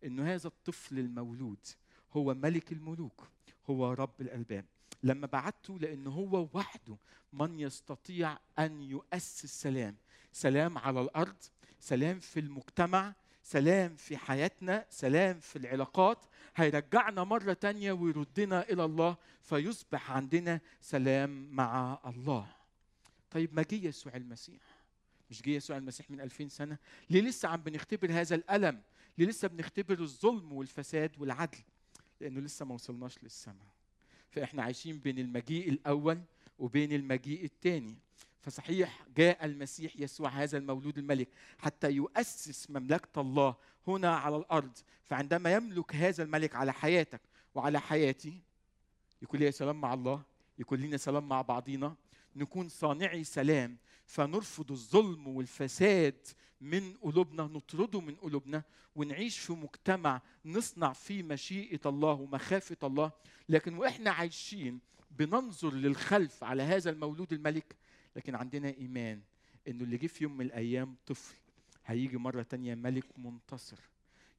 إنه 0.05 0.35
هذا 0.35 0.46
الطفل 0.46 0.99
المولود 0.99 1.66
هو 2.12 2.35
ملك 2.35 2.72
الملوك 2.72 3.29
هو 3.70 3.92
رب 3.92 4.20
الألباب. 4.20 4.64
لما 5.03 5.27
بعته 5.27 5.79
لأنه 5.79 6.11
هو 6.11 6.49
وحده 6.53 6.96
من 7.33 7.61
يستطيع 7.61 8.38
أن 8.59 8.83
يؤسس 8.83 9.62
سلام. 9.62 9.96
سلام 10.33 10.79
على 10.79 11.01
الأرض 11.01 11.37
سلام 11.81 12.20
في 12.20 12.40
المجتمع 12.40 13.14
سلام 13.42 13.96
في 13.96 14.16
حياتنا 14.16 14.87
سلام 14.90 15.40
في 15.40 15.57
العلاقات. 15.57 16.25
هيرجعنا 16.57 17.25
مرة 17.25 17.53
تانية 17.53 17.92
ويردنا 17.92 18.62
إلى 18.70 18.85
الله 18.85 19.16
فيصبح 19.42 20.11
عندنا 20.11 20.61
سلام 20.81 21.51
مع 21.51 22.01
الله. 22.07 22.49
طيب 23.31 23.55
ما 23.55 23.62
جه 23.62 23.87
يسوع 23.87 24.16
المسيح؟ 24.16 24.75
مش 25.30 25.42
جه 25.42 25.50
يسوع 25.50 25.76
المسيح 25.76 26.10
من 26.10 26.20
ألفين 26.20 26.48
سنة؟ 26.48 26.78
ليه 27.10 27.20
لسه 27.20 27.48
عم 27.48 27.60
بنختبر 27.60 28.12
هذا 28.12 28.34
الألم؟ 28.34 28.82
ليه 29.18 29.26
لسه 29.26 29.48
بنختبر 29.48 30.00
الظلم 30.00 30.52
والفساد 30.52 31.10
والعدل؟ 31.18 31.58
لأنه 32.20 32.40
لسه 32.40 32.64
ما 32.64 32.74
وصلناش 32.74 33.22
للسماء. 33.22 33.66
فإحنا 34.30 34.62
عايشين 34.62 34.98
بين 34.98 35.18
المجيء 35.18 35.68
الأول 35.68 36.20
وبين 36.58 36.92
المجيء 36.92 37.44
الثاني. 37.44 37.98
فصحيح 38.40 39.06
جاء 39.16 39.44
المسيح 39.44 39.96
يسوع 39.96 40.28
هذا 40.28 40.58
المولود 40.58 40.98
الملك 40.98 41.28
حتى 41.58 41.90
يؤسس 41.90 42.70
مملكة 42.70 43.20
الله 43.20 43.56
هنا 43.86 44.16
على 44.16 44.36
الأرض. 44.36 44.78
فعندما 45.04 45.52
يملك 45.52 45.94
هذا 45.96 46.22
الملك 46.22 46.54
على 46.54 46.72
حياتك 46.72 47.20
وعلى 47.54 47.80
حياتي 47.80 48.40
يكون 49.22 49.40
لي 49.40 49.52
سلام 49.52 49.80
مع 49.80 49.94
الله 49.94 50.22
يكون 50.58 50.80
لنا 50.80 50.96
سلام 50.96 51.28
مع 51.28 51.42
بعضينا 51.42 51.96
نكون 52.36 52.68
صانعي 52.68 53.24
سلام 53.24 53.76
فنرفض 54.07 54.73
الظلم 54.73 55.29
والفساد 55.29 56.27
من 56.61 56.92
قلوبنا 56.92 57.42
نطرده 57.42 58.01
من 58.01 58.14
قلوبنا 58.14 58.62
ونعيش 58.97 59.38
في 59.38 59.53
مجتمع 59.53 60.23
نصنع 60.45 60.92
فيه 60.92 61.23
مشيئة 61.23 61.81
الله 61.87 62.12
ومخافة 62.12 62.77
الله. 62.83 63.12
لكن 63.49 63.75
وإحنا 63.75 64.11
عايشين 64.11 64.81
بننظر 65.11 65.73
للخلف 65.73 66.45
على 66.45 66.62
هذا 66.62 66.90
المولود 66.90 67.33
الملك 67.33 67.77
لكن 68.16 68.35
عندنا 68.35 68.69
إيمان 68.69 69.23
إنه 69.69 69.85
اللي 69.85 69.97
جه 69.97 70.07
في 70.07 70.25
يوم 70.25 70.37
من 70.37 70.47
الأيام 70.47 70.97
طفل. 71.07 71.35
هيجي 71.87 72.16
مرة 72.16 72.42
تانية 72.42 72.75
ملك 72.75 73.19
منتصر 73.19 73.79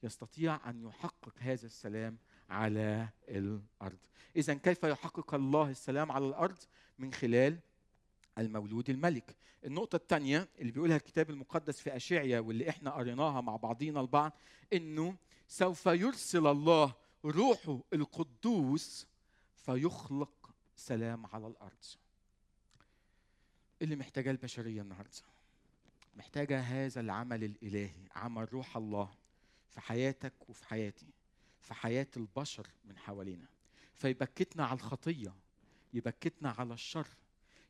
يستطيع 0.04 0.70
أن 0.70 0.84
يحقق 0.88 1.34
هذا 1.40 1.66
السلام 1.66 2.18
على 2.50 3.10
الأرض. 3.30 3.98
اذا 4.36 4.54
كيف 4.54 4.84
يحقق 4.84 5.34
الله 5.34 5.70
السلام 5.70 6.12
على 6.12 6.26
الأرض؟ 6.28 6.58
من 7.00 7.14
خلال 7.14 7.60
المولود 8.38 8.89
الملك. 8.89 9.36
النقطة 9.65 9.95
الثانية 9.95 10.50
اللي 10.60 10.71
بيقولها 10.71 10.95
الكتاب 10.97 11.30
المقدس 11.30 11.80
في 11.80 11.95
أشعيا 11.95 12.40
واللي 12.40 12.69
إحنا 12.69 12.92
قريناها 12.92 13.42
مع 13.42 13.56
بعضينا 13.56 14.02
البعض 14.02 14.31
إنه 14.73 15.15
سوف 15.48 15.85
يرسل 15.85 16.48
الله 16.48 16.94
روحه 17.25 17.79
القدوس 17.94 19.08
فيخلق 19.56 20.50
سلام 20.75 21.25
على 21.25 21.48
الأرض. 21.48 21.85
اللي 23.81 23.96
محتاجاه 23.96 24.31
البشرية 24.31 24.81
النهارده 24.81 25.12
محتاجة 26.15 26.60
هذا 26.60 27.02
العمل 27.02 27.44
الإلهي 27.44 28.08
عمل 28.15 28.54
روح 28.54 28.77
الله 28.77 29.10
في 29.69 29.81
حياتك 29.81 30.33
وفي 30.50 30.65
حياتي 30.67 31.08
في 31.62 31.73
حياة 31.73 32.08
البشر 32.17 32.67
من 32.85 32.98
حوالينا. 32.98 33.46
فيبكتنا 33.96 34.65
على 34.65 34.77
الخطية 34.79 35.33
يبكتنا 35.94 36.52
على 36.58 36.73
الشر 36.73 37.08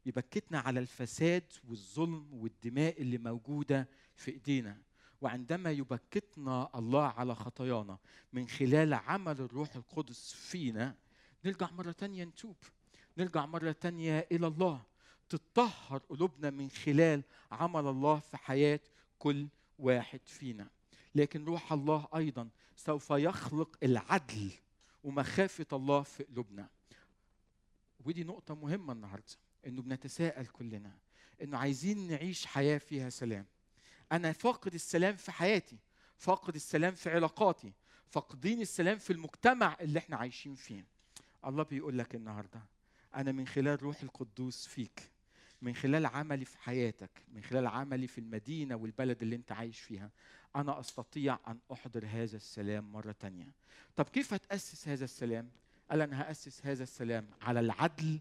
يبكتنا 0.07 0.59
على 0.59 0.79
الفساد 0.79 1.43
والظلم 1.67 2.33
والدماء 2.33 3.01
اللي 3.01 3.17
موجودة 3.17 3.87
في 4.15 4.31
إيدينا. 4.31 4.77
وعندما 5.21 5.71
يبكتنا 5.71 6.69
الله 6.75 7.03
على 7.03 7.35
خطايانا 7.35 7.97
من 8.33 8.47
خلال 8.47 8.93
عمل 8.93 9.41
الروح 9.41 9.75
القدس 9.75 10.33
فينا 10.33 10.95
نرجع 11.45 11.71
مرة 11.71 11.91
تانية 11.91 12.23
نتوب. 12.25 12.55
نرجع 13.17 13.45
مرة 13.45 13.71
تانية 13.71 14.27
إلى 14.31 14.47
الله. 14.47 14.81
تطهر 15.29 15.97
قلوبنا 15.97 16.49
من 16.49 16.69
خلال 16.69 17.23
عمل 17.51 17.87
الله 17.87 18.19
في 18.19 18.37
حياة 18.37 18.79
كل 19.19 19.47
واحد 19.79 20.19
فينا. 20.25 20.67
لكن 21.15 21.45
روح 21.45 21.73
الله 21.73 22.07
أيضا 22.15 22.49
سوف 22.75 23.09
يخلق 23.09 23.77
العدل 23.83 24.51
ومخافة 25.03 25.65
الله 25.73 26.01
في 26.01 26.23
قلوبنا. 26.23 26.69
ودي 28.05 28.23
نقطة 28.23 28.55
مهمة 28.55 28.93
النهاردة. 28.93 29.46
إنه 29.65 29.81
بنتساءل 29.81 30.45
كلنا 30.45 30.91
إنه 31.41 31.57
عايزين 31.57 32.07
نعيش 32.07 32.45
حياة 32.45 32.77
فيها 32.77 33.09
سلام. 33.09 33.45
أنا 34.11 34.31
فاقد 34.31 34.73
السلام 34.73 35.15
في 35.15 35.31
حياتي 35.31 35.77
فاقد 36.17 36.55
السلام 36.55 36.95
في 36.95 37.09
علاقاتي 37.09 37.73
فاقدين 38.07 38.61
السلام 38.61 38.97
في 38.97 39.13
المجتمع 39.13 39.77
اللي 39.81 39.99
إحنا 39.99 40.17
عايشين 40.17 40.55
فيه. 40.55 40.85
الله 41.45 41.63
بيقول 41.63 41.97
لك 41.97 42.15
النهارده 42.15 42.61
أنا 43.15 43.31
من 43.31 43.47
خلال 43.47 43.83
روح 43.83 44.01
القدوس 44.03 44.67
فيك 44.67 45.11
من 45.61 45.75
خلال 45.75 46.05
عملي 46.05 46.45
في 46.45 46.57
حياتك 46.57 47.09
من 47.33 47.43
خلال 47.43 47.67
عملي 47.67 48.07
في 48.07 48.17
المدينة 48.17 48.75
والبلد 48.75 49.21
اللي 49.21 49.35
أنت 49.35 49.51
عايش 49.51 49.79
فيها 49.79 50.11
أنا 50.55 50.79
أستطيع 50.79 51.39
أن 51.47 51.59
أحضر 51.71 52.05
هذا 52.05 52.35
السلام 52.35 52.91
مرة 52.91 53.11
تانية. 53.11 53.51
طب 53.95 54.05
كيف 54.05 54.33
هتاسس 54.33 54.87
هذا 54.87 55.03
السلام؟ 55.03 55.49
قال 55.91 56.01
أنا 56.01 56.21
هأسس 56.21 56.65
هذا 56.65 56.83
السلام 56.83 57.27
على 57.41 57.59
العدل 57.59 58.19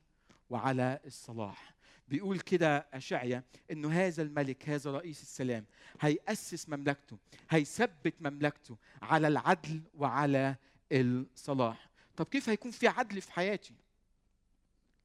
وعلى 0.50 1.00
الصلاح. 1.06 1.74
بيقول 2.08 2.40
كده 2.40 2.86
أشعيا 2.92 3.42
إنه 3.70 3.92
هذا 3.92 4.22
الملك 4.22 4.68
هذا 4.68 4.90
رئيس 4.90 5.22
السلام 5.22 5.64
هيأسس 6.00 6.68
مملكته 6.68 7.18
هيثبت 7.50 8.14
مملكته 8.20 8.76
على 9.02 9.28
العدل 9.28 9.82
وعلى 9.94 10.56
الصلاح. 10.92 11.88
طب 12.16 12.26
كيف 12.26 12.48
هيكون 12.48 12.70
في 12.70 12.88
عدل 12.88 13.20
في 13.20 13.32
حياتي؟ 13.32 13.74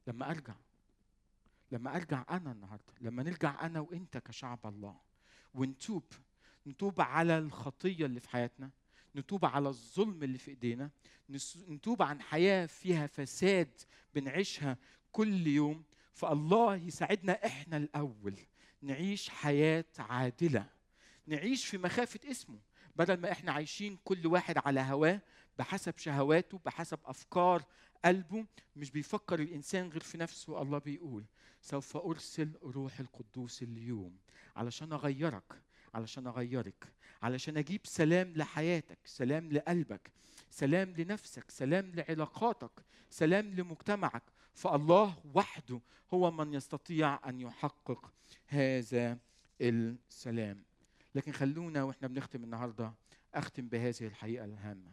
لما 0.07 0.31
أرجع 0.31 0.53
لما 1.71 1.95
أرجع 1.95 2.25
أنا 2.29 2.51
النهاردة 2.51 2.93
لما 3.01 3.23
نرجع 3.23 3.65
أنا 3.65 3.79
وإنت 3.79 4.17
كشعب 4.17 4.59
الله 4.65 4.95
ونتوب 5.53 6.03
نتوب 6.67 7.01
على 7.01 7.37
الخطية 7.37 8.05
اللي 8.05 8.19
في 8.19 8.29
حياتنا 8.29 8.69
نتوب 9.15 9.45
على 9.45 9.69
الظلم 9.69 10.23
اللي 10.23 10.37
في 10.37 10.51
إيدينا 10.51 10.89
نتوب 11.69 12.01
عن 12.01 12.21
حياة 12.21 12.65
فيها 12.65 13.07
فساد 13.07 13.81
بنعيشها 14.15 14.77
كل 15.11 15.47
يوم 15.47 15.83
فالله 16.13 16.75
يساعدنا 16.75 17.45
إحنا 17.45 17.77
الأول. 17.77 18.35
نعيش 18.81 19.29
حياة 19.29 19.85
عادلة. 19.99 20.65
نعيش 21.27 21.65
في 21.65 21.77
مخافة 21.77 22.19
اسمه. 22.31 22.59
بدل 22.95 23.17
ما 23.17 23.31
إحنا 23.31 23.51
عايشين 23.51 23.97
كل 24.03 24.27
واحد 24.27 24.57
على 24.57 24.79
هواه 24.79 25.21
بحسب 25.59 25.97
شهواته 25.97 26.59
بحسب 26.65 26.99
أفكار 27.05 27.63
قلبه 28.05 28.45
مش 28.75 28.91
بيفكر 28.91 29.39
الإنسان 29.39 29.89
غير 29.89 30.01
في 30.01 30.17
نفسه 30.17 30.61
الله 30.61 30.77
بيقول. 30.77 31.25
سوف 31.61 31.97
أرسل 31.97 32.51
روح 32.63 32.99
القدوس 32.99 33.63
اليوم. 33.63 34.17
علشان 34.55 34.93
أغيرك. 34.93 35.61
علشان 35.93 36.27
أغيرك. 36.27 36.87
علشان 37.21 37.57
أجيب 37.57 37.81
سلام 37.83 38.33
لحياتك 38.35 38.99
سلام 39.05 39.51
لقلبك 39.51 40.11
سلام 40.49 40.93
لنفسك 40.97 41.51
سلام 41.51 41.91
لعلاقاتك 41.95 42.71
سلام 43.09 43.53
لمجتمعك. 43.53 44.23
فالله 44.53 45.15
وحده 45.33 45.81
هو 46.13 46.31
من 46.31 46.53
يستطيع 46.53 47.29
أن 47.29 47.39
يحقق 47.39 48.13
هذا 48.47 49.17
السلام. 49.61 50.63
لكن 51.15 51.31
خلونا 51.31 51.83
وإحنا 51.83 52.07
بنختم 52.07 52.43
النهارده 52.43 52.93
أختم 53.33 53.67
بهذه 53.67 54.07
الحقيقة 54.07 54.45
الهامة 54.45 54.91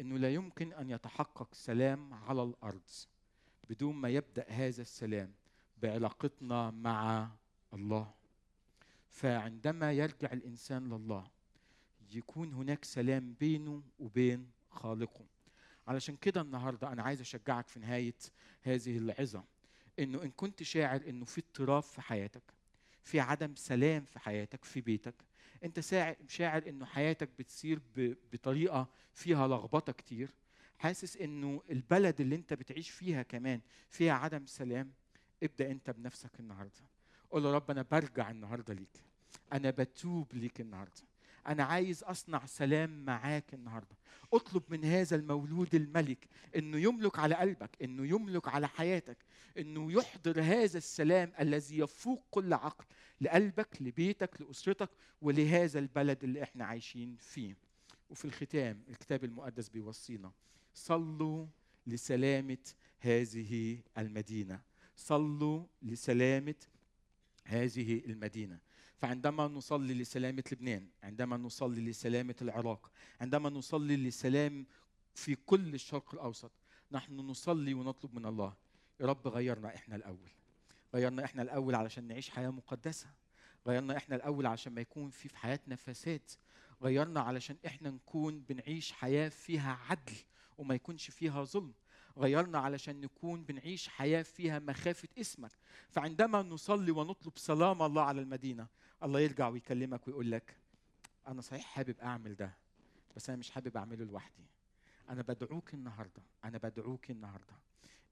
إنه 0.00 0.18
لا 0.18 0.34
يمكن 0.34 0.72
أن 0.72 0.90
يتحقق 0.90 1.54
سلام 1.54 2.14
على 2.14 2.42
الأرض 2.42 2.90
بدون 3.70 3.94
ما 3.94 4.08
يبدأ 4.08 4.44
هذا 4.48 4.82
السلام 4.82 5.32
بعلاقتنا 5.82 6.70
مع 6.70 7.30
الله. 7.74 8.14
فعندما 9.08 9.92
يرجع 9.92 10.32
الإنسان 10.32 10.88
لله 10.88 11.30
يكون 12.12 12.52
هناك 12.52 12.84
سلام 12.84 13.34
بينه 13.40 13.82
وبين 13.98 14.50
خالقه. 14.70 15.24
علشان 15.86 16.16
كده 16.16 16.40
النهارده 16.40 16.92
أنا 16.92 17.02
عايز 17.02 17.20
أشجعك 17.20 17.68
في 17.68 17.80
نهاية 17.80 18.14
هذه 18.62 18.98
العظه 18.98 19.44
إنه 19.98 20.22
إن 20.22 20.30
كنت 20.30 20.62
شاعر 20.62 21.00
إنه 21.08 21.24
في 21.24 21.40
اضطراب 21.40 21.82
في 21.82 22.02
حياتك 22.02 22.42
في 23.02 23.20
عدم 23.20 23.54
سلام 23.54 24.04
في 24.04 24.18
حياتك 24.18 24.64
في 24.64 24.80
بيتك 24.80 25.14
أنت 25.64 25.80
شاعر 26.28 26.68
إنه 26.68 26.86
حياتك 26.86 27.28
بتسير 27.38 27.80
بطريقة 28.32 28.88
فيها 29.12 29.48
لخبطة 29.48 29.92
كتير 29.92 30.30
حاسس 30.78 31.16
إنه 31.16 31.62
البلد 31.70 32.20
اللي 32.20 32.36
أنت 32.36 32.54
بتعيش 32.54 32.90
فيها 32.90 33.22
كمان 33.22 33.60
فيها 33.88 34.12
عدم 34.12 34.46
سلام 34.46 34.92
ابدأ 35.42 35.70
أنت 35.70 35.90
بنفسك 35.90 36.40
النهارده. 36.40 36.80
قول 37.30 37.42
له 37.42 37.52
رب 37.52 37.70
أنا 37.70 37.82
برجع 37.82 38.30
النهارده 38.30 38.74
ليك 38.74 39.00
أنا 39.52 39.70
بتوب 39.70 40.34
ليك 40.34 40.60
النهارده. 40.60 41.02
أنا 41.46 41.64
عايز 41.64 42.02
أصنع 42.02 42.46
سلام 42.46 43.04
معاك 43.04 43.54
النهارده. 43.54 43.96
اطلب 44.32 44.62
من 44.68 44.84
هذا 44.84 45.16
المولود 45.16 45.74
الملك 45.74 46.28
إنه 46.56 46.78
يملك 46.78 47.18
على 47.18 47.34
قلبك 47.34 47.70
إنه 47.82 48.06
يملك 48.06 48.48
على 48.48 48.68
حياتك 48.68 49.18
إنه 49.58 49.92
يحضر 49.92 50.40
هذا 50.42 50.78
السلام 50.78 51.32
الذي 51.40 51.78
يفوق 51.78 52.24
كل 52.30 52.52
عقل 52.52 52.84
لقلبك 53.20 53.82
لبيتك 53.82 54.40
لأسرتك 54.40 54.90
ولهذا 55.22 55.78
البلد 55.78 56.24
اللي 56.24 56.42
إحنا 56.42 56.64
عايشين 56.64 57.16
فيه. 57.16 57.56
وفي 58.10 58.24
الختام 58.24 58.82
الكتاب 58.88 59.24
المقدس 59.24 59.68
بيوصينا 59.68 60.32
صلوا 60.74 61.46
لسلامة 61.86 62.58
هذه 63.00 63.78
المدينة. 63.98 64.60
صلوا 64.96 65.64
لسلامة 65.82 66.54
هذه 67.44 68.02
المدينة. 68.06 68.58
فعندما 68.96 69.48
نصلي 69.48 69.94
لسلامة 69.94 70.44
لبنان 70.52 70.88
عندما 71.02 71.36
نصلي 71.36 71.80
لسلامة 71.90 72.34
العراق 72.42 72.90
عندما 73.20 73.50
نصلي 73.50 73.96
لسلام 73.96 74.66
في 75.14 75.34
كل 75.34 75.74
الشرق 75.74 76.14
الأوسط 76.14 76.52
نحن 76.92 77.16
نصلي 77.16 77.74
ونطلب 77.74 78.14
من 78.14 78.26
الله 78.26 78.54
يا 79.00 79.06
رب 79.06 79.28
غيرنا 79.28 79.74
إحنا 79.74 79.96
الأول. 79.96 80.30
غيرنا 80.94 81.24
إحنا 81.24 81.42
الأول 81.42 81.74
علشان 81.74 82.04
نعيش 82.04 82.30
حياة 82.30 82.48
مقدسة. 82.48 83.06
غيرنا 83.66 83.96
إحنا 83.96 84.16
الأول 84.16 84.46
عشان 84.46 84.72
ما 84.74 84.80
يكون 84.80 85.10
في 85.10 85.28
في 85.28 85.36
حياتنا 85.36 85.76
فساد 85.76 86.30
غيرنا 86.82 87.20
علشان 87.20 87.56
إحنا 87.66 87.90
نكون 87.90 88.40
بنعيش 88.40 88.92
حياة 88.92 89.28
فيها 89.28 89.78
عدل 89.88 90.12
وما 90.58 90.74
يكونش 90.74 91.10
فيها 91.10 91.44
ظلم. 91.44 91.72
غيرنا 92.18 92.58
علشان 92.58 93.00
نكون 93.00 93.44
بنعيش 93.44 93.88
حياة 93.88 94.22
فيها 94.22 94.58
مخافة 94.58 95.08
اسمك. 95.18 95.50
فعندما 95.90 96.42
نصلي 96.42 96.90
ونطلب 96.90 97.38
سلام 97.38 97.82
الله 97.82 98.02
على 98.02 98.20
المدينة 98.20 98.66
الله 99.02 99.20
يرجع 99.20 99.48
ويكلمك 99.48 100.08
ويقول 100.08 100.30
لك 100.30 100.56
أنا 101.28 101.40
صحيح 101.40 101.64
حابب 101.64 102.00
أعمل 102.00 102.36
ده 102.36 102.54
بس 103.16 103.28
أنا 103.30 103.38
مش 103.38 103.50
حابب 103.50 103.76
أعمله 103.76 104.04
لوحدي. 104.04 104.44
أنا 105.08 105.22
بدعوك 105.22 105.74
النهاردة 105.74 106.22
أنا 106.44 106.58
بدعوك 106.58 107.10
النهاردة. 107.10 107.54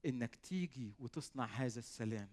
إنك 0.05 0.35
تيجي 0.35 0.93
وتصنع 0.99 1.45
هذا 1.45 1.79
السلام. 1.79 2.29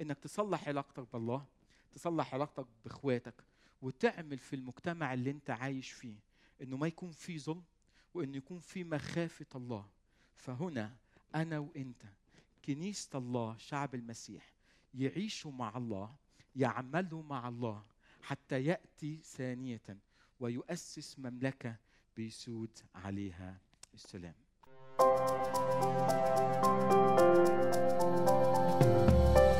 إنك 0.00 0.18
تصلح 0.18 0.68
علاقتك 0.68 1.12
بالله 1.12 1.44
تصلح 1.92 2.34
علاقتك 2.34 2.66
بإخواتك 2.84 3.34
وتعمل 3.82 4.38
في 4.38 4.56
المجتمع 4.56 5.14
اللي 5.14 5.30
أنت 5.30 5.50
عايش 5.50 5.90
فيه. 5.90 6.16
إنه 6.62 6.76
ما 6.76 6.86
يكون 6.86 7.10
في 7.10 7.38
ظلم 7.38 7.62
وإنه 8.14 8.36
يكون 8.36 8.58
في 8.58 8.84
مخافة 8.84 9.46
الله. 9.54 9.88
فهنا 10.42 10.96
أنا 11.34 11.58
وإنت 11.58 12.02
كنيسة 12.64 13.18
الله 13.18 13.56
شعب 13.56 13.94
المسيح 13.94 14.52
يعيشوا 14.94 15.52
مع 15.52 15.76
الله 15.76 16.14
يعملوا 16.56 17.22
مع 17.22 17.48
الله 17.48 17.82
حتى 18.22 18.64
يأتي 18.64 19.20
ثانية 19.22 19.98
ويؤسس 20.40 21.18
مملكة 21.18 21.76
بيسود 22.16 22.78
عليها 22.94 23.58
السلام. 23.94 24.34
thank 28.82 29.36
you 29.36 29.51